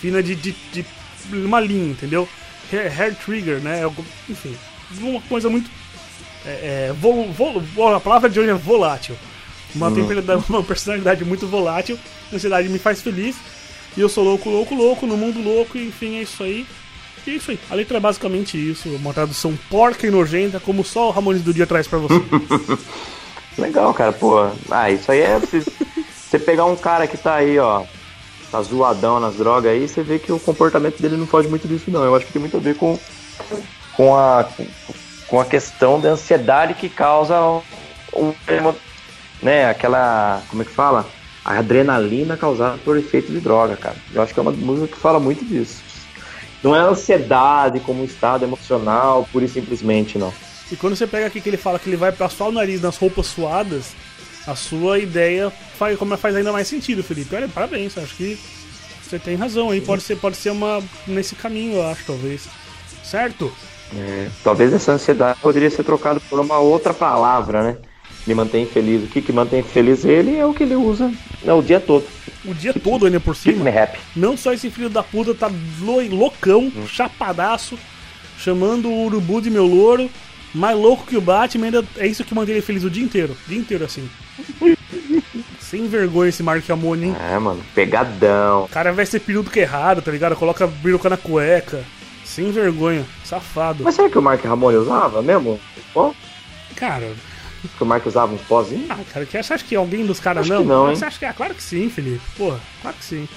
Fina 0.00 0.22
de, 0.22 0.34
de, 0.34 0.54
de 0.72 0.84
uma 1.32 1.60
linha, 1.60 1.92
entendeu? 1.92 2.28
Hair, 2.72 3.00
hair 3.00 3.14
trigger, 3.14 3.60
né? 3.60 3.80
Enfim, 4.28 4.56
uma 5.00 5.20
coisa 5.22 5.48
muito. 5.48 5.70
É, 6.44 6.88
é, 6.90 6.92
vol, 6.92 7.30
vol, 7.30 7.94
a 7.94 8.00
palavra 8.00 8.28
de 8.28 8.38
hoje 8.38 8.50
é 8.50 8.54
volátil. 8.54 9.16
Uma, 9.74 9.88
uhum. 9.88 10.06
uma 10.48 10.62
personalidade 10.62 11.24
muito 11.24 11.46
volátil. 11.46 11.98
A 12.30 12.36
ansiedade 12.36 12.68
me 12.68 12.78
faz 12.78 13.00
feliz. 13.00 13.36
E 13.96 14.00
eu 14.00 14.08
sou 14.08 14.24
louco, 14.24 14.50
louco, 14.50 14.74
louco, 14.74 15.06
no 15.06 15.16
mundo 15.16 15.40
louco, 15.40 15.78
enfim, 15.78 16.16
é 16.16 16.22
isso 16.22 16.42
aí. 16.42 16.66
E 17.26 17.30
é 17.30 17.34
isso 17.34 17.50
aí. 17.50 17.58
A 17.70 17.74
letra 17.74 17.96
é 17.96 18.00
basicamente 18.00 18.56
isso. 18.58 18.88
Uma 18.90 19.14
tradução 19.14 19.56
porca 19.70 20.06
e 20.06 20.10
nojenta, 20.10 20.60
como 20.60 20.84
só 20.84 21.08
o 21.08 21.10
Ramones 21.10 21.42
do 21.42 21.54
dia 21.54 21.66
traz 21.66 21.88
pra 21.88 21.98
você. 21.98 22.22
Legal, 23.56 23.94
cara, 23.94 24.12
pô. 24.12 24.50
Ah, 24.70 24.90
isso 24.90 25.10
aí 25.10 25.20
é. 25.20 25.38
Você 25.38 26.38
pegar 26.38 26.64
um 26.64 26.76
cara 26.76 27.06
que 27.06 27.16
tá 27.16 27.36
aí, 27.36 27.58
ó, 27.58 27.84
tá 28.50 28.60
zoadão 28.62 29.20
nas 29.20 29.36
drogas 29.36 29.70
aí, 29.70 29.88
você 29.88 30.02
vê 30.02 30.18
que 30.18 30.32
o 30.32 30.40
comportamento 30.40 31.00
dele 31.00 31.16
não 31.16 31.26
foge 31.26 31.48
muito 31.48 31.68
disso, 31.68 31.90
não. 31.90 32.04
Eu 32.04 32.14
acho 32.14 32.26
que 32.26 32.32
tem 32.32 32.40
muito 32.40 32.56
a 32.56 32.60
ver 32.60 32.76
com, 32.76 32.98
com, 33.96 34.16
a, 34.16 34.48
com 35.28 35.40
a 35.40 35.44
questão 35.44 36.00
da 36.00 36.10
ansiedade 36.10 36.74
que 36.74 36.88
causa 36.88 37.40
o, 37.40 37.62
o 38.12 38.34
né, 39.42 39.68
aquela, 39.68 40.42
como 40.48 40.62
é 40.62 40.64
que 40.64 40.72
fala? 40.72 41.06
A 41.44 41.58
adrenalina 41.58 42.36
causada 42.36 42.78
por 42.84 42.96
efeito 42.96 43.30
de 43.30 43.38
droga, 43.38 43.76
cara. 43.76 43.96
Eu 44.12 44.22
acho 44.22 44.32
que 44.32 44.40
é 44.40 44.42
uma 44.42 44.52
música 44.52 44.88
que 44.88 44.96
fala 44.96 45.20
muito 45.20 45.44
disso. 45.44 45.82
Não 46.64 46.74
é 46.74 46.80
ansiedade 46.80 47.78
como 47.80 48.00
um 48.00 48.04
estado 48.06 48.42
emocional, 48.42 49.28
pura 49.30 49.44
e 49.44 49.48
simplesmente, 49.48 50.16
não. 50.16 50.32
E 50.72 50.76
quando 50.76 50.96
você 50.96 51.06
pega 51.06 51.26
aqui 51.26 51.38
que 51.42 51.48
ele 51.50 51.58
fala 51.58 51.78
que 51.78 51.90
ele 51.90 51.96
vai 51.96 52.10
passar 52.10 52.46
o 52.46 52.52
nariz 52.52 52.80
nas 52.80 52.96
roupas 52.96 53.26
suadas, 53.26 53.92
a 54.46 54.54
sua 54.56 54.98
ideia 54.98 55.52
faz, 55.78 55.98
como 55.98 56.16
faz 56.16 56.34
ainda 56.34 56.52
mais 56.52 56.66
sentido, 56.66 57.04
Felipe. 57.04 57.34
Olha, 57.36 57.48
parabéns, 57.48 57.98
acho 57.98 58.16
que 58.16 58.38
você 59.02 59.18
tem 59.18 59.36
razão 59.36 59.70
aí. 59.70 59.82
Pode 59.82 60.02
ser, 60.02 60.16
pode 60.16 60.36
ser 60.36 60.50
uma 60.50 60.82
nesse 61.06 61.34
caminho, 61.34 61.76
eu 61.76 61.86
acho, 61.86 62.06
talvez. 62.06 62.48
Certo? 63.02 63.52
É, 63.94 64.28
talvez 64.42 64.72
essa 64.72 64.92
ansiedade 64.92 65.38
poderia 65.40 65.70
ser 65.70 65.84
trocada 65.84 66.18
por 66.30 66.40
uma 66.40 66.58
outra 66.58 66.94
palavra, 66.94 67.62
né? 67.62 67.76
Me 68.26 68.34
mantém 68.34 68.66
feliz. 68.66 69.04
O 69.04 69.06
que 69.06 69.20
que 69.20 69.32
mantém 69.32 69.62
feliz 69.62 70.04
ele 70.04 70.36
é 70.36 70.46
o 70.46 70.54
que 70.54 70.62
ele 70.62 70.74
usa 70.74 71.12
é, 71.46 71.52
o 71.52 71.62
dia 71.62 71.78
todo. 71.78 72.04
O 72.44 72.54
dia 72.54 72.72
todo 72.72 73.06
ainda 73.06 73.20
por 73.20 73.36
cima. 73.36 73.64
Não 74.16 74.36
só 74.36 74.52
esse 74.52 74.70
filho 74.70 74.88
da 74.88 75.02
puta 75.02 75.34
tá 75.34 75.50
loucão, 76.10 76.72
hum. 76.74 76.86
chapadaço, 76.86 77.78
chamando 78.38 78.88
o 78.88 79.04
urubu 79.04 79.40
de 79.40 79.50
meu 79.50 79.66
louro, 79.66 80.10
mais 80.54 80.76
louco 80.76 81.06
que 81.06 81.16
o 81.16 81.20
Batman, 81.20 81.66
ainda 81.66 81.84
é 81.98 82.06
isso 82.06 82.24
que 82.24 82.34
mantém 82.34 82.54
ele 82.54 82.62
feliz 82.62 82.84
o 82.84 82.90
dia 82.90 83.04
inteiro. 83.04 83.36
O 83.46 83.48
dia 83.48 83.58
inteiro 83.58 83.84
assim. 83.84 84.08
Sem 85.60 85.88
vergonha 85.88 86.28
esse 86.28 86.42
Mark 86.42 86.68
Amoni, 86.70 87.06
hein? 87.06 87.16
É, 87.32 87.38
mano, 87.38 87.60
pegadão. 87.74 88.64
O 88.64 88.68
cara 88.68 88.92
vai 88.92 89.04
ser 89.04 89.20
período 89.20 89.50
que 89.50 89.60
é 89.60 89.62
errado, 89.62 90.00
tá 90.00 90.10
ligado? 90.10 90.36
Coloca 90.36 90.66
biruca 90.66 91.10
na 91.10 91.16
cueca. 91.16 91.82
Sem 92.24 92.50
vergonha, 92.50 93.04
safado. 93.24 93.84
Mas 93.84 93.94
será 93.94 94.08
que 94.08 94.18
o 94.18 94.22
Mark 94.22 94.42
Ramone 94.44 94.76
usava 94.76 95.20
mesmo? 95.20 95.60
Pô? 95.92 96.14
Cara. 96.76 97.12
Que 97.76 97.82
o 97.82 97.86
Mark 97.86 98.04
usava 98.06 98.34
uns 98.34 98.42
pozinhos? 98.42 98.90
Ah, 98.90 98.98
cara, 99.12 99.26
que, 99.26 99.42
você 99.42 99.54
acha 99.54 99.64
que 99.64 99.74
alguém 99.74 100.04
dos 100.04 100.20
caras 100.20 100.48
não? 100.48 100.64
não 100.64 100.86
você 100.86 101.04
acha 101.04 101.18
que 101.18 101.24
é? 101.24 101.32
Claro 101.32 101.54
que 101.54 101.62
sim, 101.62 101.88
Felipe. 101.88 102.20
Porra, 102.36 102.60
claro 102.82 102.96
que 102.96 103.04
sim. 103.04 103.28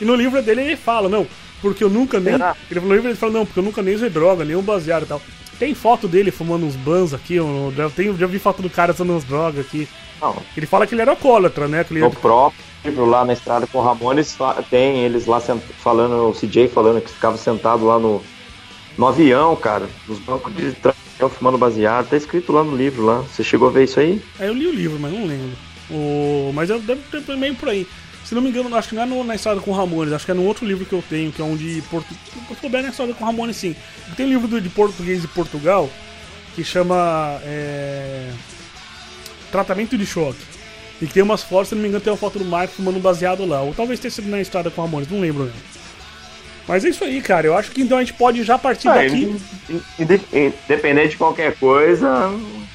E 0.00 0.04
no 0.04 0.14
livro 0.14 0.42
dele 0.42 0.62
ele 0.62 0.76
fala, 0.76 1.08
não, 1.08 1.26
porque 1.60 1.82
eu 1.82 1.90
nunca 1.90 2.20
nem. 2.20 2.34
Ele, 2.70 2.80
no 2.80 2.94
livro 2.94 3.08
ele 3.08 3.16
fala, 3.16 3.32
não, 3.32 3.46
porque 3.46 3.58
eu 3.58 3.64
nunca 3.64 3.82
nem 3.82 3.94
usei 3.94 4.10
droga, 4.10 4.44
nem 4.44 4.56
um 4.56 4.62
baseado 4.62 5.04
e 5.04 5.06
tal. 5.06 5.20
Tem 5.58 5.74
foto 5.74 6.06
dele 6.06 6.30
fumando 6.30 6.64
uns 6.64 6.76
bans 6.76 7.12
aqui, 7.12 7.34
eu, 7.34 7.72
já, 7.76 7.90
tenho, 7.90 8.16
já 8.16 8.26
vi 8.26 8.38
foto 8.38 8.62
do 8.62 8.70
cara 8.70 8.92
usando 8.92 9.10
umas 9.10 9.24
drogas 9.24 9.66
aqui. 9.66 9.88
Não. 10.20 10.36
Ele 10.56 10.66
fala 10.66 10.86
que 10.86 10.94
ele 10.94 11.02
era 11.02 11.10
alcoólatra, 11.10 11.66
né? 11.66 11.82
Que 11.82 11.94
ele... 11.94 12.00
No 12.00 12.10
próprio 12.10 12.62
livro 12.84 13.04
lá 13.04 13.24
na 13.24 13.32
estrada 13.32 13.66
com 13.66 13.78
o 13.78 13.82
Ramones, 13.82 14.36
tem 14.70 15.04
eles 15.04 15.26
lá 15.26 15.40
falando, 15.40 16.28
o 16.28 16.32
CJ 16.32 16.68
falando 16.68 17.00
que 17.00 17.10
ficava 17.10 17.36
sentado 17.36 17.84
lá 17.84 17.98
no, 17.98 18.22
no 18.96 19.06
avião, 19.06 19.54
cara, 19.56 19.88
nos 20.06 20.18
bancos 20.20 20.54
de 20.54 20.72
trânsito, 21.18 21.28
fumando 21.28 21.58
baseado. 21.58 22.08
Tá 22.08 22.16
escrito 22.16 22.52
lá 22.52 22.62
no 22.64 22.76
livro 22.76 23.04
lá. 23.04 23.18
Você 23.20 23.42
chegou 23.42 23.68
a 23.68 23.70
ver 23.72 23.84
isso 23.84 24.00
aí? 24.00 24.22
É, 24.38 24.48
eu 24.48 24.54
li 24.54 24.66
o 24.66 24.72
livro, 24.72 24.98
mas 24.98 25.12
não 25.12 25.26
lembro. 25.26 25.56
O... 25.90 26.52
Mas 26.54 26.70
eu 26.70 26.80
deve 26.80 27.02
ter 27.02 27.36
meio 27.36 27.54
por 27.54 27.68
aí. 27.68 27.86
Se 28.24 28.34
não 28.34 28.42
me 28.42 28.50
engano, 28.50 28.74
acho 28.76 28.90
que 28.90 28.94
não 28.94 29.02
é 29.02 29.06
no, 29.06 29.24
na 29.24 29.34
história 29.34 29.60
com 29.60 29.72
Ramones, 29.72 30.12
acho 30.12 30.26
que 30.26 30.30
é 30.30 30.34
no 30.34 30.44
outro 30.44 30.66
livro 30.66 30.84
que 30.84 30.92
eu 30.92 31.02
tenho, 31.08 31.32
que 31.32 31.40
é 31.40 31.54
de 31.54 31.82
Portugal. 31.88 32.20
Eu 32.62 32.68
bem 32.68 32.82
na 32.82 32.90
história 32.90 33.14
com 33.14 33.24
Ramones, 33.24 33.56
sim. 33.56 33.74
Tem 34.16 34.26
um 34.26 34.28
livro 34.28 34.60
de 34.60 34.68
português 34.68 35.22
de 35.22 35.28
Portugal 35.28 35.88
que 36.54 36.62
chama. 36.62 37.40
É 37.42 38.30
tratamento 39.50 39.96
de 39.96 40.06
choque. 40.06 40.38
E 41.00 41.06
que 41.06 41.14
tem 41.14 41.22
umas 41.22 41.42
fotos, 41.42 41.68
se 41.68 41.74
não 41.74 41.82
me 41.82 41.88
engano, 41.88 42.02
tem 42.02 42.12
uma 42.12 42.18
foto 42.18 42.38
do 42.38 42.44
Marco 42.44 42.74
fumando 42.74 42.98
baseado 42.98 43.46
lá. 43.46 43.62
Ou 43.62 43.72
talvez 43.72 44.00
tenha 44.00 44.10
sido 44.10 44.28
na 44.28 44.40
estrada 44.40 44.70
com 44.70 44.82
Ramones, 44.82 45.08
não 45.08 45.20
lembro 45.20 45.44
mesmo. 45.44 45.60
Mas 46.68 46.84
é 46.84 46.90
isso 46.90 47.02
aí, 47.02 47.20
cara. 47.22 47.46
Eu 47.46 47.56
acho 47.56 47.70
que 47.70 47.80
então 47.80 47.96
a 47.96 48.00
gente 48.00 48.12
pode 48.12 48.44
já 48.44 48.58
partir 48.58 48.88
ah, 48.88 48.94
daqui. 48.94 49.34
Independente 49.98 51.10
de 51.10 51.16
qualquer 51.16 51.56
coisa, 51.56 52.30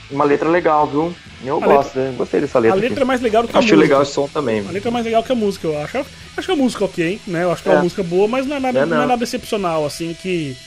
uma 0.10 0.23
letra 0.25 0.49
legal, 0.49 0.88
viu? 0.88 1.13
Eu 1.45 1.58
a 1.63 1.67
gosto, 1.67 1.95
letra... 1.95 2.13
gostei 2.17 2.41
dessa 2.41 2.58
letra. 2.58 2.77
A 2.77 2.82
letra 2.82 2.95
aqui. 2.95 3.01
é 3.03 3.06
mais 3.06 3.21
legal 3.21 3.43
do 3.43 3.49
que 3.49 3.56
a 3.56 3.60
música. 3.60 3.75
Acho 3.75 3.82
legal 3.82 4.01
esse 4.01 4.13
som 4.13 4.27
também. 4.27 4.65
A 4.67 4.71
letra 4.71 4.89
é 4.89 4.91
mais 4.91 5.06
legal 5.06 5.23
que 5.23 5.32
a 5.32 5.36
música, 5.36 5.67
eu 5.67 5.77
acho. 5.79 5.97
Acho 6.36 6.47
que 6.47 6.51
a 6.51 6.56
música 6.56 6.86
ok, 6.86 7.21
né? 7.27 7.43
Eu 7.43 7.51
acho 7.51 7.62
que 7.62 7.69
é, 7.69 7.71
é 7.71 7.75
uma 7.75 7.84
música 7.84 8.01
boa, 8.01 8.27
mas 8.27 8.47
não 8.47 8.56
é 8.56 8.60
nada, 8.60 8.79
é, 8.79 8.86
não. 8.86 8.97
não 8.97 9.03
é 9.03 9.08
nada 9.08 9.23
excepcional, 9.23 9.86
assim, 9.86 10.15
que. 10.19 10.58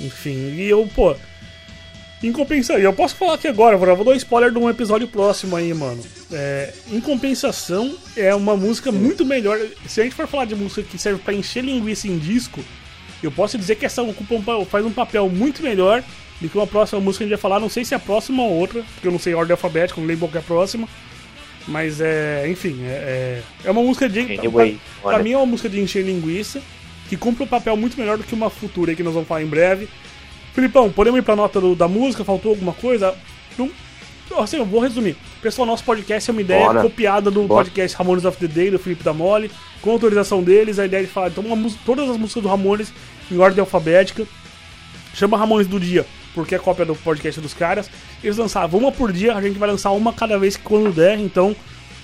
Enfim, 0.00 0.54
e 0.56 0.68
eu, 0.68 0.88
pô, 0.94 1.14
em 2.22 2.32
compensação, 2.32 2.78
eu 2.80 2.92
posso 2.92 3.16
falar 3.16 3.34
aqui 3.34 3.48
agora, 3.48 3.76
vou 3.76 4.04
dar 4.04 4.12
um 4.12 4.14
spoiler 4.14 4.50
de 4.52 4.58
um 4.58 4.70
episódio 4.70 5.08
próximo 5.08 5.56
aí, 5.56 5.74
mano. 5.74 6.02
É, 6.30 6.72
em 6.90 7.00
compensação, 7.00 7.96
é 8.16 8.34
uma 8.34 8.56
música 8.56 8.92
muito 8.92 9.24
melhor. 9.24 9.58
Se 9.86 10.00
a 10.00 10.04
gente 10.04 10.14
for 10.14 10.26
falar 10.26 10.44
de 10.44 10.54
música 10.54 10.82
que 10.82 10.98
serve 10.98 11.20
para 11.20 11.34
encher 11.34 11.64
linguiça 11.64 12.06
em 12.06 12.18
disco, 12.18 12.64
eu 13.22 13.30
posso 13.30 13.58
dizer 13.58 13.76
que 13.76 13.86
essa 13.86 14.02
ocupa 14.02 14.34
um, 14.34 14.64
faz 14.64 14.84
um 14.84 14.92
papel 14.92 15.28
muito 15.28 15.62
melhor 15.62 16.02
do 16.40 16.48
que 16.48 16.56
uma 16.56 16.66
próxima 16.66 17.00
música 17.00 17.24
que 17.24 17.24
a 17.24 17.26
gente 17.28 17.40
vai 17.40 17.50
falar. 17.50 17.60
Não 17.60 17.68
sei 17.68 17.84
se 17.84 17.94
é 17.94 17.96
a 17.96 18.00
próxima 18.00 18.42
ou 18.42 18.50
outra, 18.50 18.82
porque 18.94 19.06
eu 19.06 19.12
não 19.12 19.18
sei 19.18 19.32
a 19.32 19.38
ordem 19.38 19.52
alfabética, 19.52 20.00
não 20.00 20.06
lembro 20.06 20.28
qual 20.28 20.36
é 20.36 20.38
a 20.38 20.42
próxima. 20.42 20.88
Mas 21.66 22.00
é, 22.00 22.48
enfim, 22.48 22.82
é, 22.84 23.42
é, 23.64 23.68
é 23.68 23.70
uma 23.70 23.82
música 23.82 24.08
de. 24.08 24.20
Anyway, 24.20 24.80
pra, 25.00 25.12
pra 25.12 25.22
mim 25.22 25.32
é 25.32 25.36
uma 25.36 25.46
música 25.46 25.68
de 25.68 25.80
encher 25.80 26.04
linguiça, 26.04 26.60
que 27.08 27.16
cumpre 27.16 27.44
um 27.44 27.46
papel 27.46 27.76
muito 27.76 27.96
melhor 27.98 28.18
do 28.18 28.24
que 28.24 28.34
uma 28.34 28.50
futura 28.50 28.90
aí 28.90 28.96
que 28.96 29.02
nós 29.02 29.14
vamos 29.14 29.28
falar 29.28 29.42
em 29.42 29.46
breve. 29.46 29.88
Filipão, 30.52 30.90
podemos 30.90 31.18
ir 31.18 31.22
pra 31.22 31.34
nota 31.34 31.60
do, 31.60 31.74
da 31.74 31.88
música? 31.88 32.24
Faltou 32.24 32.50
alguma 32.50 32.72
coisa? 32.72 33.14
Não. 33.56 33.70
Assim, 34.38 34.56
eu 34.56 34.64
vou 34.64 34.80
resumir. 34.80 35.16
Pessoal, 35.42 35.66
nosso 35.66 35.84
podcast 35.84 36.30
é 36.30 36.32
uma 36.32 36.40
ideia 36.40 36.64
Bora. 36.64 36.82
copiada 36.82 37.30
do 37.30 37.42
Bora. 37.42 37.64
podcast 37.64 37.96
Ramones 37.96 38.24
of 38.24 38.38
the 38.38 38.46
Day, 38.46 38.70
do 38.70 38.78
Felipe 38.78 39.02
da 39.02 39.12
Mole. 39.12 39.50
Com 39.80 39.90
autorização 39.90 40.42
deles, 40.42 40.78
a 40.78 40.86
ideia 40.86 41.04
de 41.04 41.10
falar 41.10 41.28
então, 41.28 41.44
uma, 41.44 41.70
todas 41.84 42.08
as 42.08 42.16
músicas 42.16 42.42
do 42.42 42.48
Ramones 42.48 42.92
em 43.30 43.38
ordem 43.38 43.60
alfabética. 43.60 44.26
Chama 45.14 45.36
Ramones 45.36 45.66
do 45.66 45.78
Dia, 45.78 46.06
porque 46.34 46.54
é 46.54 46.58
cópia 46.58 46.84
do 46.84 46.94
podcast 46.94 47.40
dos 47.40 47.52
caras. 47.52 47.90
Eles 48.22 48.36
lançavam 48.36 48.80
uma 48.80 48.92
por 48.92 49.12
dia, 49.12 49.34
a 49.34 49.42
gente 49.42 49.58
vai 49.58 49.68
lançar 49.68 49.90
uma 49.90 50.12
cada 50.12 50.38
vez 50.38 50.56
que 50.56 50.62
quando 50.62 50.92
der, 50.92 51.18
então 51.18 51.54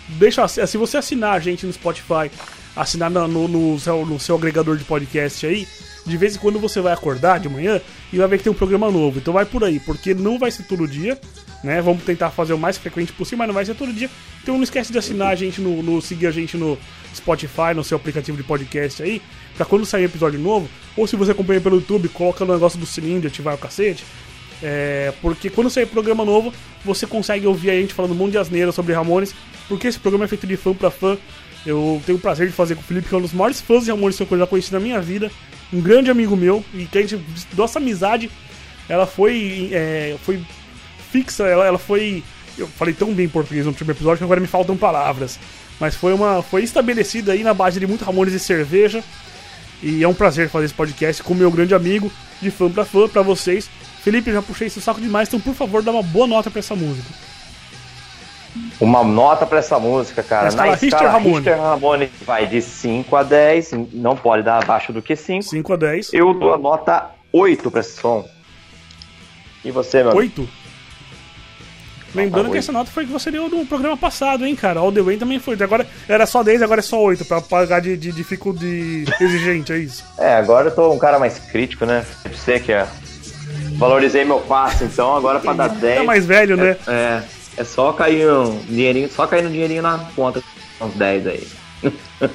deixa 0.09 0.47
se 0.49 0.77
você 0.77 0.97
assinar 0.97 1.35
a 1.35 1.39
gente 1.39 1.65
no 1.65 1.73
Spotify, 1.73 2.31
assinar 2.77 3.11
no, 3.11 3.27
no, 3.29 3.49
no, 3.49 3.79
seu, 3.79 4.05
no 4.05 4.19
seu 4.19 4.37
agregador 4.37 4.77
de 4.77 4.85
podcast 4.85 5.47
aí, 5.47 5.67
de 6.09 6.17
vez 6.17 6.35
em 6.35 6.39
quando 6.39 6.59
você 6.59 6.81
vai 6.81 6.93
acordar 6.93 7.39
de 7.39 7.49
manhã 7.49 7.81
e 8.13 8.19
vai 8.19 8.27
ver 8.27 8.39
que 8.39 8.45
tem 8.45 8.53
um 8.53 8.57
programa 8.57 8.91
novo. 8.91 9.19
Então 9.19 9.35
vai 9.35 9.45
por 9.45 9.63
aí, 9.63 9.79
porque 9.81 10.15
não 10.15 10.39
vai 10.39 10.51
ser 10.51 10.65
todo 10.65 10.89
dia, 10.89 11.19
né? 11.63 11.81
Vamos 11.81 12.03
tentar 12.05 12.31
fazer 12.31 12.53
o 12.53 12.59
mais 12.59 12.79
frequente 12.79 13.13
possível, 13.13 13.39
mas 13.39 13.49
não 13.49 13.55
vai 13.55 13.65
ser 13.65 13.75
todo 13.75 13.93
dia. 13.93 14.11
Então 14.43 14.57
não 14.57 14.63
esquece 14.63 14.91
de 14.91 14.99
assinar 14.99 15.29
a 15.29 15.35
gente 15.35 15.61
no, 15.61 15.83
no 15.83 16.01
seguir 16.01 16.27
a 16.27 16.31
gente 16.31 16.57
no 16.57 16.79
Spotify, 17.15 17.75
no 17.75 17.85
seu 17.85 17.97
aplicativo 17.97 18.37
de 18.37 18.43
podcast 18.43 19.03
aí, 19.03 19.21
pra 19.57 19.67
quando 19.67 19.85
sair 19.85 20.05
episódio 20.05 20.39
novo, 20.39 20.69
ou 20.97 21.07
se 21.07 21.17
você 21.17 21.33
acompanha 21.33 21.61
pelo 21.61 21.77
YouTube, 21.77 22.09
coloca 22.09 22.45
no 22.45 22.53
negócio 22.55 22.79
do 22.79 22.87
sininho 22.87 23.21
de 23.21 23.27
ativar 23.27 23.55
o 23.55 23.59
cacete. 23.59 24.05
É, 24.63 25.13
porque 25.23 25.51
quando 25.51 25.71
sair 25.71 25.87
programa 25.87 26.25
novo, 26.25 26.53
você 26.85 27.07
consegue 27.07 27.47
ouvir 27.47 27.71
a 27.71 27.75
gente 27.75 27.95
falando 27.95 28.13
um 28.13 28.15
monte 28.15 28.33
de 28.33 28.39
asneira 28.39 28.73
sobre 28.73 28.93
Ramones, 28.93 29.35
porque 29.69 29.87
esse 29.87 29.99
programa 29.99 30.25
é 30.25 30.29
feito 30.29 30.47
de 30.47 30.57
fã 30.57 30.75
pra 30.75 30.91
fã. 30.91 31.17
Eu 31.67 32.01
tenho 32.07 32.19
o 32.19 32.21
prazer 32.21 32.47
de 32.47 32.53
fazer 32.53 32.75
com 32.75 32.81
o 32.81 32.85
Felipe, 32.85 33.09
que 33.09 33.15
é 33.15 33.19
um 33.19 33.21
dos 33.21 33.33
maiores 33.33 33.61
fãs 33.61 33.85
de 33.85 33.91
Ramones 33.91 34.17
que 34.17 34.31
eu 34.31 34.39
já 34.39 34.47
conheci 34.47 34.73
na 34.73 34.81
minha 34.81 35.01
vida 35.01 35.31
um 35.73 35.81
grande 35.81 36.11
amigo 36.11 36.37
meu, 36.37 36.65
e 36.75 36.87
que 36.87 36.99
a 36.99 37.01
gente, 37.03 37.23
nossa 37.57 37.79
amizade, 37.79 38.31
ela 38.89 39.07
foi, 39.07 39.71
é, 39.73 40.17
foi 40.23 40.41
fixa, 41.11 41.45
ela, 41.45 41.67
ela 41.67 41.79
foi, 41.79 42.23
eu 42.57 42.67
falei 42.67 42.95
tão 42.95 43.13
bem 43.13 43.27
em 43.27 43.29
português 43.29 43.65
no 43.65 43.73
último 43.73 43.91
episódio 43.91 44.19
que 44.19 44.25
agora 44.25 44.41
me 44.41 44.47
faltam 44.47 44.77
palavras, 44.77 45.39
mas 45.79 45.95
foi 45.95 46.13
uma, 46.13 46.43
foi 46.43 46.63
estabelecida 46.63 47.33
aí 47.33 47.43
na 47.43 47.55
base 47.55 47.79
de 47.79 47.87
muito 47.87 48.05
Ramones 48.05 48.35
e 48.35 48.39
cerveja, 48.39 49.03
e 49.83 50.03
é 50.03 50.09
um 50.09 50.15
prazer 50.15 50.49
fazer 50.49 50.67
esse 50.67 50.75
podcast 50.75 51.23
com 51.23 51.35
meu 51.35 51.51
grande 51.51 51.75
amigo, 51.75 52.11
de 52.41 52.51
fã 52.51 52.69
pra 52.71 52.85
fã, 52.85 53.09
pra 53.09 53.23
vocês. 53.23 53.71
Felipe, 54.03 54.33
já 54.33 54.43
puxei 54.43 54.67
esse 54.67 54.81
saco 54.81 55.01
demais, 55.01 55.29
então 55.29 55.41
por 55.41 55.55
favor, 55.55 55.83
dá 55.83 55.93
uma 55.93 56.03
boa 56.03 56.27
nota 56.27 56.51
pra 56.51 56.59
essa 56.59 56.75
música. 56.75 57.09
Uma 58.81 59.03
nota 59.03 59.45
para 59.45 59.59
essa 59.59 59.79
música, 59.79 60.23
cara. 60.23 60.53
Na 60.53 60.69
escala, 60.69 61.19
Richter 61.19 61.59
Ramone. 61.59 62.11
Vai 62.23 62.47
de 62.47 62.63
5 62.63 63.17
a 63.17 63.23
10, 63.23 63.73
não 63.93 64.17
pode 64.17 64.43
dar 64.43 64.63
abaixo 64.63 64.93
do 64.93 65.03
que 65.03 65.17
5. 65.17 65.43
5 65.43 65.73
a 65.73 65.77
10. 65.77 66.13
Eu 66.13 66.33
dou 66.35 66.55
a 66.55 66.59
nota 66.59 67.11
8 67.33 67.71
para 67.71 67.81
esse 67.81 68.01
som. 68.01 68.25
E 69.65 69.71
você, 69.71 70.03
meu 70.03 70.15
8? 70.15 70.49
Lembrando 72.15 72.51
que 72.51 72.59
essa 72.59 72.73
nota 72.73 72.91
foi 72.91 73.05
que 73.05 73.13
você 73.13 73.31
deu 73.31 73.49
no 73.49 73.67
programa 73.67 73.97
passado, 73.97 74.47
hein, 74.47 74.57
cara. 74.57 74.81
All 74.81 74.91
The 74.91 75.03
Way 75.03 75.19
também 75.19 75.39
foi. 75.39 75.61
Agora 75.61 75.87
era 76.09 76.25
só 76.25 76.43
10, 76.43 76.63
agora 76.63 76.81
é 76.81 76.83
só 76.83 77.01
8, 77.03 77.25
pra 77.25 77.41
pagar 77.41 77.81
de, 77.81 77.97
de, 77.97 78.13
de 78.13 78.25
de 78.25 79.05
exigente, 79.21 79.73
é 79.73 79.79
isso? 79.79 80.05
É, 80.17 80.35
agora 80.35 80.69
eu 80.69 80.75
tô 80.75 80.93
um 80.93 80.99
cara 80.99 81.19
mais 81.19 81.39
crítico, 81.39 81.85
né? 81.85 82.05
Você 82.33 82.59
que 82.61 82.73
é. 82.73 82.87
Valorizei 83.77 84.25
meu 84.25 84.41
passe, 84.41 84.85
então 84.85 85.15
agora 85.15 85.39
pra 85.39 85.53
dar 85.53 85.69
10. 85.69 85.99
Tá 85.99 86.05
mais 86.05 86.25
velho, 86.25 86.57
né? 86.57 86.77
É. 86.87 86.93
é. 86.93 87.23
É 87.59 87.65
só 87.65 87.93
cair 87.93 88.31
um 88.31 88.57
dinheirinho, 88.61 89.11
só 89.11 89.27
cair 89.27 89.43
no 89.43 89.51
dinheirinho 89.51 89.83
na 89.83 89.99
conta, 90.15 90.41
uns 90.81 90.95
10 90.95 91.27
aí. 91.27 91.47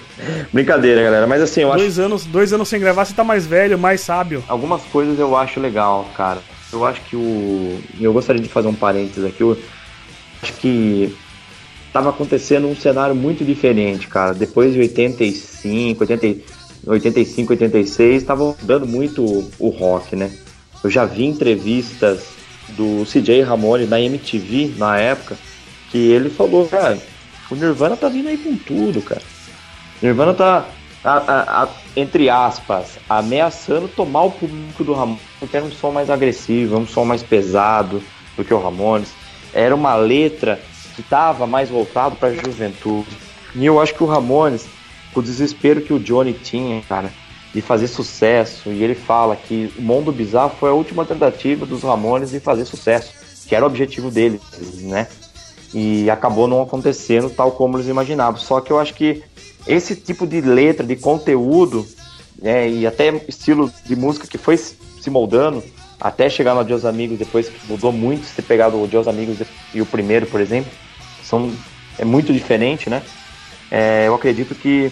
Brincadeira, 0.52 1.02
galera. 1.02 1.26
Mas 1.26 1.42
assim, 1.42 1.62
eu 1.62 1.70
dois 1.70 1.98
acho. 1.98 2.02
Anos, 2.02 2.26
dois 2.26 2.52
anos 2.52 2.68
sem 2.68 2.78
gravar, 2.78 3.06
você 3.06 3.14
tá 3.14 3.24
mais 3.24 3.48
velho, 3.48 3.80
mais 3.80 4.02
sábio. 4.02 4.44
Algumas 4.50 4.82
coisas 4.84 5.18
eu 5.18 5.36
acho 5.38 5.62
legal, 5.62 6.10
cara. 6.14 6.42
Eu 6.74 6.86
acho 6.86 7.00
que 7.04 7.16
o. 7.16 7.80
Eu 8.02 8.12
gostaria 8.12 8.42
de 8.42 8.50
fazer 8.50 8.68
um 8.68 8.74
parênteses 8.74 9.24
aqui. 9.24 9.42
Eu 9.42 9.58
acho 10.42 10.54
que 10.56 11.16
tava 11.94 12.10
acontecendo 12.10 12.68
um 12.68 12.76
cenário 12.76 13.16
muito 13.16 13.46
diferente, 13.46 14.10
cara. 14.10 14.34
Depois 14.34 14.74
de 14.74 14.80
85, 14.80 16.02
80, 16.04 16.42
85, 16.86 17.54
86, 17.54 18.22
estavam 18.22 18.58
dando 18.62 18.86
muito 18.86 19.24
o 19.58 19.70
rock, 19.70 20.18
né? 20.18 20.32
Eu 20.84 20.90
já 20.90 21.06
vi 21.06 21.24
entrevistas 21.24 22.43
do 22.70 23.06
CJ 23.06 23.42
Ramone 23.44 23.86
na 23.86 24.00
MTV 24.00 24.74
na 24.78 24.98
época, 24.98 25.38
que 25.92 25.98
ele 25.98 26.30
falou, 26.30 26.68
cara, 26.68 26.98
o 27.50 27.56
Nirvana 27.56 27.96
tá 27.96 28.10
vindo 28.10 28.30
aí 28.30 28.38
com 28.38 28.56
tudo, 28.56 29.02
cara. 29.02 29.22
Nirvana 30.02 30.34
tá, 30.34 30.66
a, 31.04 31.18
a, 31.18 31.64
a, 31.64 31.70
entre 31.96 32.30
aspas, 32.30 32.98
ameaçando 33.10 33.88
tomar 33.88 34.24
o 34.24 34.32
público 34.32 34.84
do 34.84 34.94
Ramones, 34.94 35.22
que 35.50 35.56
era 35.56 35.66
um 35.66 35.72
som 35.72 35.92
mais 35.92 36.10
agressivo, 36.10 36.78
um 36.78 36.88
som 36.88 37.06
mais 37.06 37.22
pesado 37.22 38.02
do 38.36 38.44
que 38.44 38.54
o 38.54 38.62
Ramones. 38.62 39.12
Era 39.54 39.76
uma 39.76 39.96
letra 39.96 40.60
que 40.96 41.02
estava 41.02 41.46
mais 41.46 41.70
voltado 41.70 42.16
para 42.16 42.30
a 42.30 42.34
juventude. 42.34 43.10
E 43.56 43.66
eu 43.66 43.80
acho 43.80 43.94
que 43.94 44.04
o 44.04 44.08
Ramones, 44.08 44.68
o 45.14 45.22
desespero 45.22 45.82
que 45.82 45.94
o 45.94 46.00
Johnny 46.00 46.34
tinha, 46.34 46.82
cara, 46.82 47.12
de 47.54 47.62
fazer 47.62 47.88
sucesso, 47.88 48.70
e 48.70 48.84
ele 48.84 48.96
fala 48.96 49.36
que 49.36 49.72
o 49.78 49.82
Mundo 49.82 50.12
Bizarro 50.12 50.56
foi 50.60 50.70
a 50.70 50.74
última 50.74 51.06
tentativa 51.06 51.66
dos 51.66 51.84
Ramones 51.84 52.32
de 52.32 52.40
fazer 52.40 52.66
sucesso, 52.66 53.14
que 53.48 53.56
era 53.56 53.64
o 53.64 53.68
objetivo 53.68 54.10
deles, 54.10 54.42
né? 54.82 55.08
E 55.74 56.10
acabou 56.10 56.48
não 56.48 56.62
acontecendo 56.62 57.30
tal 57.30 57.52
como 57.52 57.78
eles 57.78 57.88
imaginavam. 57.88 58.40
Só 58.40 58.60
que 58.60 58.72
eu 58.72 58.80
acho 58.80 58.94
que 58.96 59.24
esse 59.68 59.96
tipo 59.96 60.26
de 60.26 60.42
letra, 60.42 60.86
de 60.86 60.96
conteúdo, 60.96 61.88
né, 62.42 62.70
e 62.70 62.88
até 62.88 63.14
estilo 63.28 63.72
de 63.86 63.96
música 63.96 64.28
que 64.28 64.38
foi 64.38 64.58
se 64.58 65.10
moldando 65.10 65.64
até 66.00 66.30
chegar 66.30 66.54
no 66.54 66.60
Adios 66.60 66.86
Amigos, 66.86 67.18
depois 67.18 67.52
mudou 67.68 67.92
muito, 67.92 68.26
se 68.26 68.42
pegado 68.42 68.78
o 68.78 68.84
Adios 68.84 69.08
Amigos 69.08 69.38
e 69.74 69.82
o 69.82 69.86
primeiro, 69.86 70.26
por 70.26 70.42
exemplo, 70.42 70.72
são, 71.24 71.52
é 71.98 72.04
muito 72.04 72.34
diferente, 72.34 72.90
né? 72.90 73.02
É, 73.72 74.08
eu 74.08 74.14
acredito 74.14 74.54
que 74.54 74.92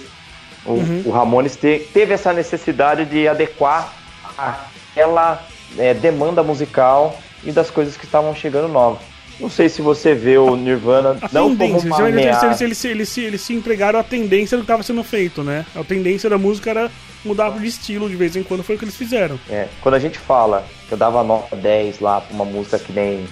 o, 0.65 0.71
uhum. 0.73 1.03
o 1.05 1.11
Ramones 1.11 1.55
te, 1.55 1.87
teve 1.93 2.13
essa 2.13 2.33
necessidade 2.33 3.05
de 3.05 3.27
adequar 3.27 3.93
aquela 4.37 5.43
é, 5.77 5.93
demanda 5.93 6.43
musical 6.43 7.17
e 7.43 7.51
das 7.51 7.69
coisas 7.69 7.97
que 7.97 8.05
estavam 8.05 8.35
chegando 8.35 8.67
novas. 8.67 8.99
Não 9.39 9.49
sei 9.49 9.69
se 9.69 9.81
você 9.81 10.13
vê 10.13 10.37
o 10.37 10.55
Nirvana 10.55 11.17
a 11.19 11.29
não 11.31 11.49
tendência, 11.49 11.89
como 11.89 11.95
uma. 11.95 12.09
Eles, 12.09 12.61
eles, 12.61 12.85
eles, 12.85 13.17
eles, 13.17 13.41
se 13.41 13.53
entregaram 13.53 13.99
à 13.99 14.03
tendência 14.03 14.55
do 14.55 14.61
que 14.61 14.65
estava 14.65 14.83
sendo 14.83 15.03
feito, 15.03 15.43
né? 15.43 15.65
A 15.75 15.83
tendência 15.83 16.29
da 16.29 16.37
música 16.37 16.69
era 16.69 16.91
mudar 17.25 17.49
de 17.49 17.65
estilo 17.65 18.07
de 18.07 18.15
vez 18.15 18.35
em 18.35 18.43
quando, 18.43 18.63
foi 18.63 18.75
o 18.75 18.77
que 18.77 18.85
eles 18.85 18.95
fizeram. 18.95 19.39
É, 19.49 19.67
quando 19.81 19.95
a 19.95 19.99
gente 19.99 20.19
fala 20.19 20.63
que 20.87 20.93
eu 20.93 20.97
dava 20.97 21.23
nota 21.23 21.55
10 21.55 21.99
lá 21.99 22.21
pra 22.21 22.35
uma 22.35 22.45
música 22.45 22.77
que 22.77 22.93
nem 22.93 23.25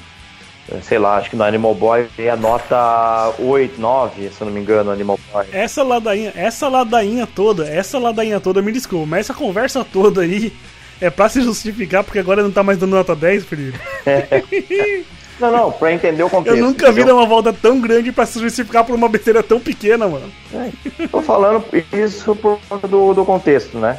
sei 0.83 0.99
lá, 0.99 1.17
acho 1.17 1.29
que 1.29 1.35
no 1.35 1.43
Animal 1.43 1.75
Boy 1.75 2.07
é 2.17 2.29
a 2.29 2.35
nota 2.35 3.33
8, 3.39 3.79
9, 3.79 4.29
se 4.29 4.41
eu 4.41 4.45
não 4.45 4.53
me 4.53 4.59
engano, 4.59 4.91
Animal 4.91 5.19
Boy. 5.31 5.45
Essa 5.51 5.83
ladainha, 5.83 6.33
essa 6.35 6.67
ladainha 6.67 7.27
toda, 7.27 7.67
essa 7.67 7.97
ladainha 7.97 8.39
toda, 8.39 8.61
me 8.61 8.71
desculpa, 8.71 9.05
mas 9.05 9.21
essa 9.21 9.33
conversa 9.33 9.83
toda 9.83 10.21
aí 10.21 10.53
é 11.01 11.09
pra 11.09 11.29
se 11.29 11.41
justificar 11.41 12.03
porque 12.03 12.19
agora 12.19 12.43
não 12.43 12.51
tá 12.51 12.63
mais 12.63 12.77
dando 12.77 12.95
nota 12.95 13.15
10, 13.15 13.45
Felipe. 13.45 13.79
Não, 15.39 15.51
não, 15.53 15.71
pra 15.71 15.93
entender 15.93 16.21
o 16.21 16.29
contexto. 16.29 16.57
Eu 16.57 16.65
nunca 16.65 16.91
vi 16.91 17.01
uma 17.03 17.25
volta 17.25 17.53
tão 17.53 17.79
grande 17.79 18.11
pra 18.11 18.25
se 18.25 18.39
justificar 18.41 18.83
por 18.83 18.93
uma 18.93 19.07
besteira 19.07 19.41
tão 19.41 19.57
pequena, 19.57 20.05
mano. 20.05 20.29
É, 20.53 20.69
tô 21.07 21.21
falando 21.21 21.63
isso 21.93 22.35
por 22.35 22.59
conta 22.67 22.85
do, 22.89 23.13
do 23.13 23.23
contexto, 23.23 23.77
né? 23.77 23.97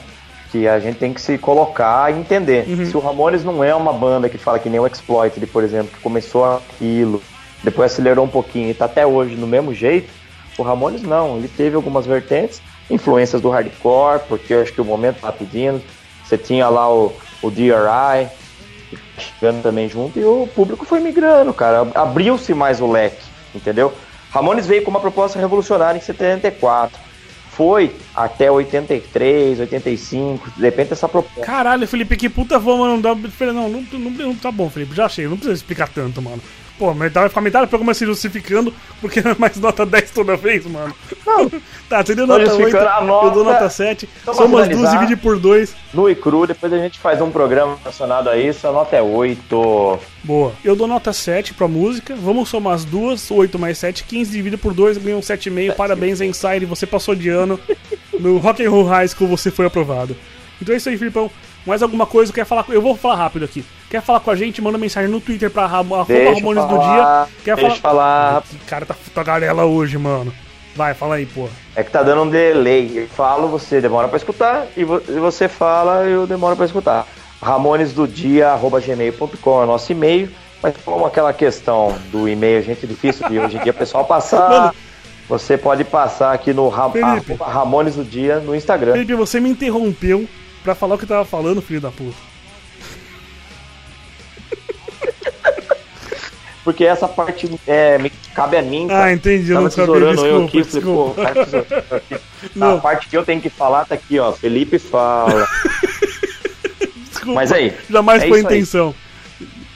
Que 0.51 0.67
a 0.67 0.81
gente 0.81 0.99
tem 0.99 1.13
que 1.13 1.21
se 1.21 1.39
colocar 1.39 2.13
e 2.13 2.19
entender. 2.19 2.69
Uhum. 2.69 2.87
Se 2.87 2.97
o 2.97 3.01
Ramones 3.01 3.45
não 3.45 3.63
é 3.63 3.75
uma 3.75 3.93
banda 3.93 4.29
que 4.29 4.37
fala 4.37 4.59
que 4.59 4.69
nem 4.69 4.81
o 4.81 4.87
Exploited, 4.87 5.47
por 5.47 5.63
exemplo, 5.63 5.93
que 5.95 6.01
começou 6.01 6.45
aquilo, 6.45 7.23
depois 7.63 7.93
acelerou 7.93 8.25
um 8.25 8.29
pouquinho 8.29 8.71
e 8.71 8.75
tá 8.75 8.87
até 8.87 9.07
hoje 9.07 9.37
no 9.37 9.47
mesmo 9.47 9.73
jeito, 9.73 10.11
o 10.59 10.63
Ramones 10.63 11.03
não. 11.03 11.37
Ele 11.37 11.49
teve 11.49 11.77
algumas 11.77 12.07
vertentes, 12.07 12.61
influências 12.91 13.41
do 13.41 13.51
hardcore, 13.51 14.23
porque 14.29 14.55
eu 14.55 14.63
acho 14.63 14.73
que 14.73 14.81
o 14.81 14.85
momento 14.85 15.21
tá 15.21 15.31
pedindo. 15.31 15.81
Você 16.25 16.37
tinha 16.37 16.69
lá 16.69 16.93
o, 16.93 17.13
o 17.43 17.51
DRI, 17.51 18.29
chegando 19.19 19.63
também 19.63 19.89
junto 19.89 20.19
e 20.19 20.25
o 20.25 20.49
público 20.55 20.85
foi 20.85 21.01
migrando, 21.01 21.53
cara. 21.53 21.89
Abriu-se 21.95 22.55
mais 22.55 22.81
o 22.81 22.91
leque, 22.91 23.25
entendeu? 23.55 23.93
Ramones 24.31 24.67
veio 24.67 24.83
com 24.83 24.91
uma 24.91 25.01
proposta 25.01 25.39
revolucionária 25.39 25.99
em 25.99 26.03
74. 26.03 26.99
Foi 27.51 27.95
até 28.15 28.51
83, 28.51 29.61
85, 29.61 30.51
de 30.57 30.63
repente 30.63 30.93
essa 30.93 31.09
proposta. 31.09 31.41
Caralho, 31.43 31.87
Felipe, 31.87 32.17
que 32.17 32.29
puta 32.29 32.59
não 32.59 33.01
dá. 33.01 33.15
Não, 33.15 33.69
não, 33.69 33.83
não, 33.93 34.11
não, 34.11 34.35
tá 34.35 34.51
bom, 34.51 34.71
Felipe, 34.71 34.95
já 34.95 35.07
achei, 35.07 35.27
não 35.27 35.37
precisa 35.37 35.55
explicar 35.55 35.89
tanto, 35.89 36.23
mano. 36.23 36.41
Pô, 36.81 36.95
mas 36.95 37.13
vai 37.13 37.29
ficar 37.29 37.43
metade 37.43 37.67
do 37.67 37.69
programa 37.69 37.93
se 37.93 38.07
justificando 38.07 38.73
porque 39.03 39.21
é 39.21 39.37
mais 39.39 39.55
nota 39.59 39.85
10 39.85 40.13
toda 40.13 40.35
vez, 40.35 40.65
mano. 40.65 40.95
Não. 41.27 41.51
tá, 41.91 42.03
você 42.03 42.15
deu 42.15 42.27
nota 42.27 42.55
8, 42.55 42.75
nota, 43.05 43.27
eu 43.27 43.31
dou 43.33 43.45
nota 43.45 43.69
7. 43.69 44.09
Somos 44.25 44.67
duas 44.67 44.91
dividir 44.91 45.19
por 45.19 45.39
2. 45.39 45.77
Nu 45.93 46.09
e 46.09 46.15
cru, 46.15 46.47
depois 46.47 46.73
a 46.73 46.79
gente 46.79 46.99
faz 46.99 47.21
um 47.21 47.31
programa 47.31 47.77
relacionado 47.83 48.31
a 48.31 48.39
isso, 48.39 48.67
a 48.67 48.73
nota 48.73 48.97
é 48.97 49.03
8. 49.03 49.99
Boa. 50.25 50.55
Eu 50.65 50.75
dou 50.75 50.87
nota 50.87 51.13
7 51.13 51.53
pra 51.53 51.69
música. 51.69 52.17
Vamos 52.17 52.49
somar 52.49 52.73
as 52.73 52.87
duas, 52.87 53.31
8 53.31 53.59
mais 53.59 53.77
7, 53.77 54.05
15 54.05 54.31
dividido 54.31 54.57
por 54.57 54.73
2, 54.73 54.97
ganhou 54.97 55.21
7,5. 55.21 55.75
Parabéns, 55.75 56.23
Inside, 56.23 56.65
você 56.65 56.87
passou 56.87 57.15
de 57.15 57.29
ano. 57.29 57.61
No 58.19 58.39
Rock 58.39 58.65
and 58.65 58.71
Roll 58.71 58.85
High 58.85 59.09
School 59.09 59.29
você 59.29 59.51
foi 59.51 59.67
aprovado. 59.67 60.17
Então 60.63 60.75
é 60.75 60.79
isso 60.79 60.89
aí, 60.89 60.97
Filipão. 60.97 61.31
Mais 61.67 61.83
alguma 61.83 62.07
coisa 62.07 62.33
quer 62.33 62.47
falar? 62.47 62.65
Eu 62.69 62.81
vou 62.81 62.97
falar 62.97 63.17
rápido 63.17 63.45
aqui. 63.45 63.65
Quer 63.91 64.01
falar 64.01 64.21
com 64.21 64.31
a 64.31 64.37
gente? 64.37 64.63
Manda 64.63 64.79
mensagem 64.79 65.11
no 65.11 65.21
Twitter 65.21 65.51
pra 65.51 65.65
arroba 65.65 66.05
Ramones 66.05 66.65
do 66.65 66.79
Dia. 66.79 67.27
Quer 67.45 67.57
deixa 67.57 67.77
falar. 67.77 68.41
falar. 68.41 68.43
cara 68.67 68.87
tá 68.87 68.95
tagarela 69.15 69.65
hoje, 69.65 69.99
mano. 69.99 70.33
Vai, 70.75 70.95
fala 70.95 71.17
aí, 71.17 71.27
pô. 71.27 71.49
É 71.75 71.83
que 71.83 71.91
tá 71.91 72.03
dando 72.03 72.23
um 72.23 72.31
delay. 72.31 72.91
Eu 72.95 73.09
falo, 73.09 73.49
você 73.49 73.79
demora 73.81 74.09
pra 74.09 74.17
escutar. 74.17 74.67
E 74.77 74.85
você 74.85 75.49
fala, 75.49 76.05
eu 76.05 76.27
demoro 76.27 76.57
pra 76.57 76.67
escutar. 76.67 77.07
Ramonesdodia.gmail.com 77.43 79.61
é 79.61 79.65
o 79.65 79.67
nosso 79.67 79.93
e-mail. 79.93 80.31
Mas 80.63 80.75
como 80.85 81.07
aquela 81.07 81.33
questão 81.33 81.97
do 82.13 82.29
e-mail, 82.29 82.59
a 82.59 82.63
gente 82.63 82.85
é 82.85 82.89
difícil 82.89 83.27
de 83.29 83.39
hoje 83.39 83.57
em 83.57 83.63
dia 83.63 83.73
o 83.73 83.75
pessoal 83.75 84.05
passar. 84.05 84.49
Mano, 84.51 84.75
você 85.29 85.57
pode 85.57 85.85
passar 85.85 86.33
aqui 86.33 86.53
no 86.53 86.69
Ram 86.69 86.93
Ramones 87.41 87.95
do 87.95 88.05
Dia 88.05 88.41
no 88.41 88.55
Instagram. 88.55 88.93
Felipe, 88.93 89.15
você 89.15 89.41
me 89.41 89.49
interrompeu 89.49 90.29
pra 90.63 90.75
falar 90.75 90.95
o 90.95 90.99
que 90.99 91.05
eu 91.05 91.09
tava 91.09 91.25
falando, 91.25 91.63
filho 91.63 91.81
da 91.81 91.91
puta. 91.91 92.31
Porque 96.63 96.85
essa 96.85 97.09
parte 97.09 97.51
é, 97.67 97.99
me, 97.99 98.11
cabe 98.35 98.57
a 98.57 98.63
mim. 98.63 98.87
Cara. 98.87 99.05
Ah, 99.05 99.13
entendi. 99.13 99.53
Tava 99.53 99.69
tesourando 99.69 100.27
eu 100.27 100.45
aqui, 100.45 100.63
falei, 100.63 100.85
pô, 100.85 101.15
cara, 101.15 102.75
A 102.75 102.79
parte 102.79 103.09
que 103.09 103.17
eu 103.17 103.25
tenho 103.25 103.41
que 103.41 103.49
falar 103.49 103.87
tá 103.87 103.95
aqui, 103.95 104.19
ó. 104.19 104.31
Felipe 104.33 104.79
fala. 104.79 105.49
desculpa. 107.09 107.33
Mas 107.35 107.51
aí. 107.51 107.75
Jamais 107.89 108.23
é 108.23 108.29
foi 108.29 108.41
intenção. 108.41 108.95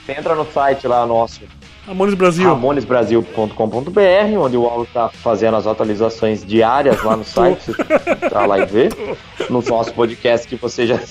Aí. 0.07 0.15
Entra 0.17 0.35
no 0.35 0.49
site 0.51 0.87
lá 0.87 1.05
nosso. 1.07 1.41
Ramones 1.85 2.15
Brasil. 2.15 2.47
RamonesBrasil.com.br, 2.49 4.39
onde 4.39 4.57
o 4.57 4.65
Aulo 4.65 4.87
tá 4.91 5.07
fazendo 5.09 5.55
as 5.55 5.67
atualizações 5.67 6.43
diárias 6.43 7.03
lá 7.03 7.15
no 7.15 7.23
site. 7.23 7.71
Tá 8.29 8.45
lá 8.45 8.59
e 8.59 8.65
ver. 8.65 8.91
No 9.49 9.61
nosso 9.61 9.93
podcast 9.93 10.47
que 10.47 10.55
você 10.55 10.87
já. 10.87 10.99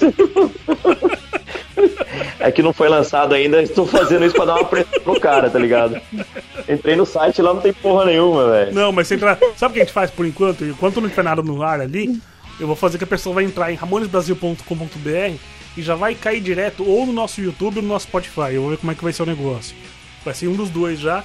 é 2.40 2.50
que 2.50 2.60
não 2.62 2.72
foi 2.72 2.88
lançado 2.88 3.34
ainda, 3.34 3.62
estou 3.62 3.86
fazendo 3.86 4.24
isso 4.24 4.34
pra 4.34 4.46
dar 4.46 4.56
uma 4.56 4.64
pressão 4.64 5.00
pro 5.00 5.20
cara, 5.20 5.48
tá 5.48 5.60
ligado? 5.60 6.00
Entrei 6.68 6.96
no 6.96 7.06
site 7.06 7.40
lá, 7.40 7.54
não 7.54 7.60
tem 7.60 7.72
porra 7.72 8.06
nenhuma, 8.06 8.50
velho. 8.50 8.74
Não, 8.74 8.90
mas 8.90 9.06
você 9.06 9.14
entra. 9.14 9.38
Sabe 9.56 9.70
o 9.70 9.74
que 9.74 9.80
a 9.80 9.84
gente 9.84 9.94
faz 9.94 10.10
por 10.10 10.26
enquanto? 10.26 10.64
Enquanto 10.64 11.00
não 11.00 11.08
tiver 11.08 11.22
nada 11.22 11.40
no 11.40 11.62
ar 11.62 11.80
ali, 11.80 12.20
eu 12.58 12.66
vou 12.66 12.74
fazer 12.74 12.98
que 12.98 13.04
a 13.04 13.06
pessoa 13.06 13.36
vai 13.36 13.44
entrar 13.44 13.70
em 13.72 13.76
ramonesbrasil.com.br 13.76 15.36
e 15.76 15.82
já 15.82 15.94
vai 15.94 16.16
cair 16.16 16.40
direto 16.40 16.84
ou 16.88 17.06
no 17.06 17.12
nosso 17.12 17.40
YouTube 17.40 17.76
ou 17.76 17.82
no 17.82 17.88
nosso 17.88 18.06
Spotify. 18.06 18.54
Eu 18.54 18.62
vou 18.62 18.70
ver 18.70 18.78
como 18.78 18.90
é 18.90 18.94
que 18.94 19.04
vai 19.04 19.12
ser 19.12 19.22
o 19.22 19.26
negócio. 19.26 19.76
Vai 20.24 20.34
ser 20.34 20.48
um 20.48 20.54
dos 20.54 20.70
dois 20.70 20.98
já. 20.98 21.22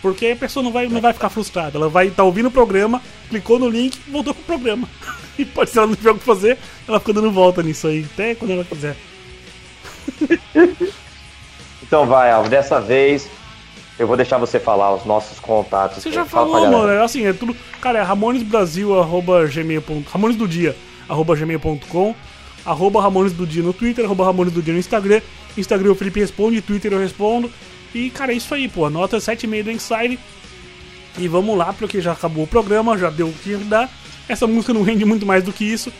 Porque 0.00 0.28
a 0.28 0.36
pessoa 0.36 0.62
não 0.62 0.70
vai, 0.70 0.88
não 0.88 1.00
vai 1.00 1.12
ficar 1.12 1.28
frustrada. 1.28 1.76
Ela 1.76 1.88
vai 1.88 2.06
estar 2.06 2.18
tá 2.18 2.24
ouvindo 2.24 2.46
o 2.46 2.52
programa, 2.52 3.02
clicou 3.28 3.58
no 3.58 3.68
link 3.68 3.98
voltou 4.08 4.32
pro 4.34 4.44
programa. 4.44 4.88
E 5.38 5.44
pode 5.44 5.70
ser 5.70 5.78
ela 5.78 5.86
não 5.86 5.94
tiver 5.94 6.10
o 6.10 6.18
que 6.18 6.24
fazer, 6.24 6.58
ela 6.88 6.98
fica 6.98 7.12
dando 7.12 7.30
volta 7.30 7.62
nisso 7.62 7.86
aí, 7.86 8.04
até 8.12 8.34
quando 8.34 8.50
ela 8.50 8.64
quiser. 8.64 8.96
então 11.80 12.06
vai, 12.06 12.32
Alvo, 12.32 12.48
dessa 12.48 12.80
vez 12.80 13.30
eu 13.98 14.08
vou 14.08 14.16
deixar 14.16 14.38
você 14.38 14.58
falar 14.58 14.94
os 14.94 15.04
nossos 15.04 15.38
contatos. 15.38 16.02
Você 16.02 16.10
já 16.10 16.24
falou, 16.24 16.68
mano. 16.68 16.88
É 16.88 17.04
assim, 17.04 17.24
é 17.24 17.32
tudo. 17.32 17.56
Cara, 17.80 18.00
é 18.00 18.02
ramonesbrasil.gmail.com. 18.02 20.02
Ramones 20.10 20.36
do 20.36 20.48
dia, 20.48 20.74
arroba 21.08 21.36
gmail.com. 21.36 22.16
Arroba 22.64 23.00
Ramones 23.00 23.32
do 23.32 23.46
Dia 23.46 23.62
no 23.62 23.72
Twitter, 23.72 24.04
arroba 24.04 24.24
Ramones 24.24 24.52
do 24.52 24.60
Dia 24.60 24.74
no 24.74 24.80
Instagram. 24.80 25.20
Instagram 25.56 25.92
o 25.92 25.94
Felipe 25.94 26.18
responde, 26.20 26.60
Twitter 26.60 26.92
eu 26.92 26.98
respondo. 26.98 27.48
E, 27.94 28.10
cara, 28.10 28.32
é 28.32 28.36
isso 28.36 28.54
aí, 28.54 28.68
pô. 28.68 28.88
Nota 28.90 29.18
7,5 29.18 29.62
do 29.62 29.70
Inside. 29.70 30.18
E 31.18 31.28
vamos 31.28 31.56
lá, 31.56 31.72
porque 31.72 32.00
já 32.00 32.12
acabou 32.12 32.44
o 32.44 32.46
programa, 32.46 32.96
já 32.96 33.10
deu 33.10 33.28
o 33.28 33.32
que 33.32 33.54
dar. 33.56 33.90
Essa 34.28 34.46
música 34.46 34.72
não 34.72 34.82
rende 34.82 35.04
muito 35.04 35.26
mais 35.26 35.42
do 35.42 35.52
que 35.52 35.64
isso. 35.64 35.92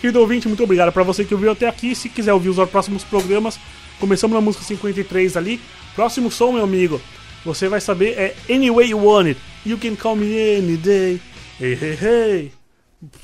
Querido 0.00 0.20
ouvinte, 0.20 0.48
muito 0.48 0.62
obrigado 0.62 0.92
para 0.92 1.02
você 1.02 1.24
que 1.24 1.34
ouviu 1.34 1.50
até 1.50 1.68
aqui. 1.68 1.94
Se 1.94 2.08
quiser 2.08 2.32
ouvir 2.32 2.48
os 2.48 2.68
próximos 2.68 3.04
programas, 3.04 3.58
começamos 4.00 4.34
na 4.34 4.40
música 4.40 4.64
53 4.64 5.36
ali. 5.36 5.60
Próximo 5.94 6.30
som, 6.30 6.52
meu 6.52 6.64
amigo, 6.64 7.00
você 7.44 7.68
vai 7.68 7.80
saber 7.80 8.18
é 8.18 8.34
Anyway 8.52 8.88
You 8.88 9.04
Want 9.04 9.28
It, 9.28 9.40
You 9.64 9.78
can 9.78 9.96
call 9.96 10.16
me 10.16 10.58
any 10.58 10.76
day. 10.76 11.20
Hey, 11.58 11.74
hey, 11.80 11.98
hey. 12.00 12.52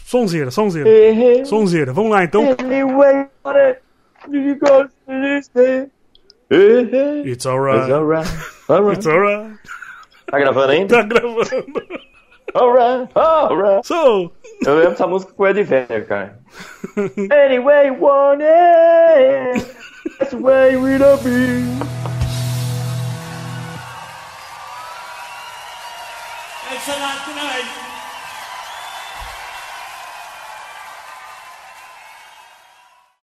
Sonzeira, 0.06 0.50
sonzeira. 0.50 0.88
Hey, 0.88 1.12
hey. 1.12 1.44
Sonzeira. 1.44 1.92
Vamos 1.92 2.12
lá 2.12 2.24
então. 2.24 2.56
Anyway, 2.58 3.26
what 3.44 3.78
you 4.30 4.56
go 4.58 4.84
to 4.84 4.90
this 5.06 5.50
day? 5.54 5.90
Hey, 6.50 6.84
hey. 6.84 7.22
It's 7.26 7.46
alright. 7.46 7.82
It's 7.82 7.92
alright. 7.92 8.26
Alright. 8.68 8.96
It's 8.98 9.06
alright. 9.06 9.56
Tá 10.26 10.38
gravando 10.40 10.72
ainda? 10.72 10.96
Tá 10.96 11.02
gravando. 11.04 11.46
Alright, 12.56 13.16
alright. 13.16 13.86
So. 13.86 14.32
Eu 14.66 14.74
lembro 14.74 14.92
essa 14.94 15.06
música 15.06 15.32
com 15.32 15.44
o 15.44 15.46
Ed 15.46 15.62
Vedder, 15.62 16.08
cara. 16.08 16.40
anyway, 17.30 17.86
you 17.86 17.94
want 17.94 18.42
it. 18.42 19.64
That's 20.18 20.32
the 20.32 20.38
way 20.38 20.76
we 20.76 20.98
love 20.98 21.22
be. 21.22 21.62
Thanks 26.66 26.88
a 26.88 26.98
lot 26.98 27.24
tonight. 27.26 27.89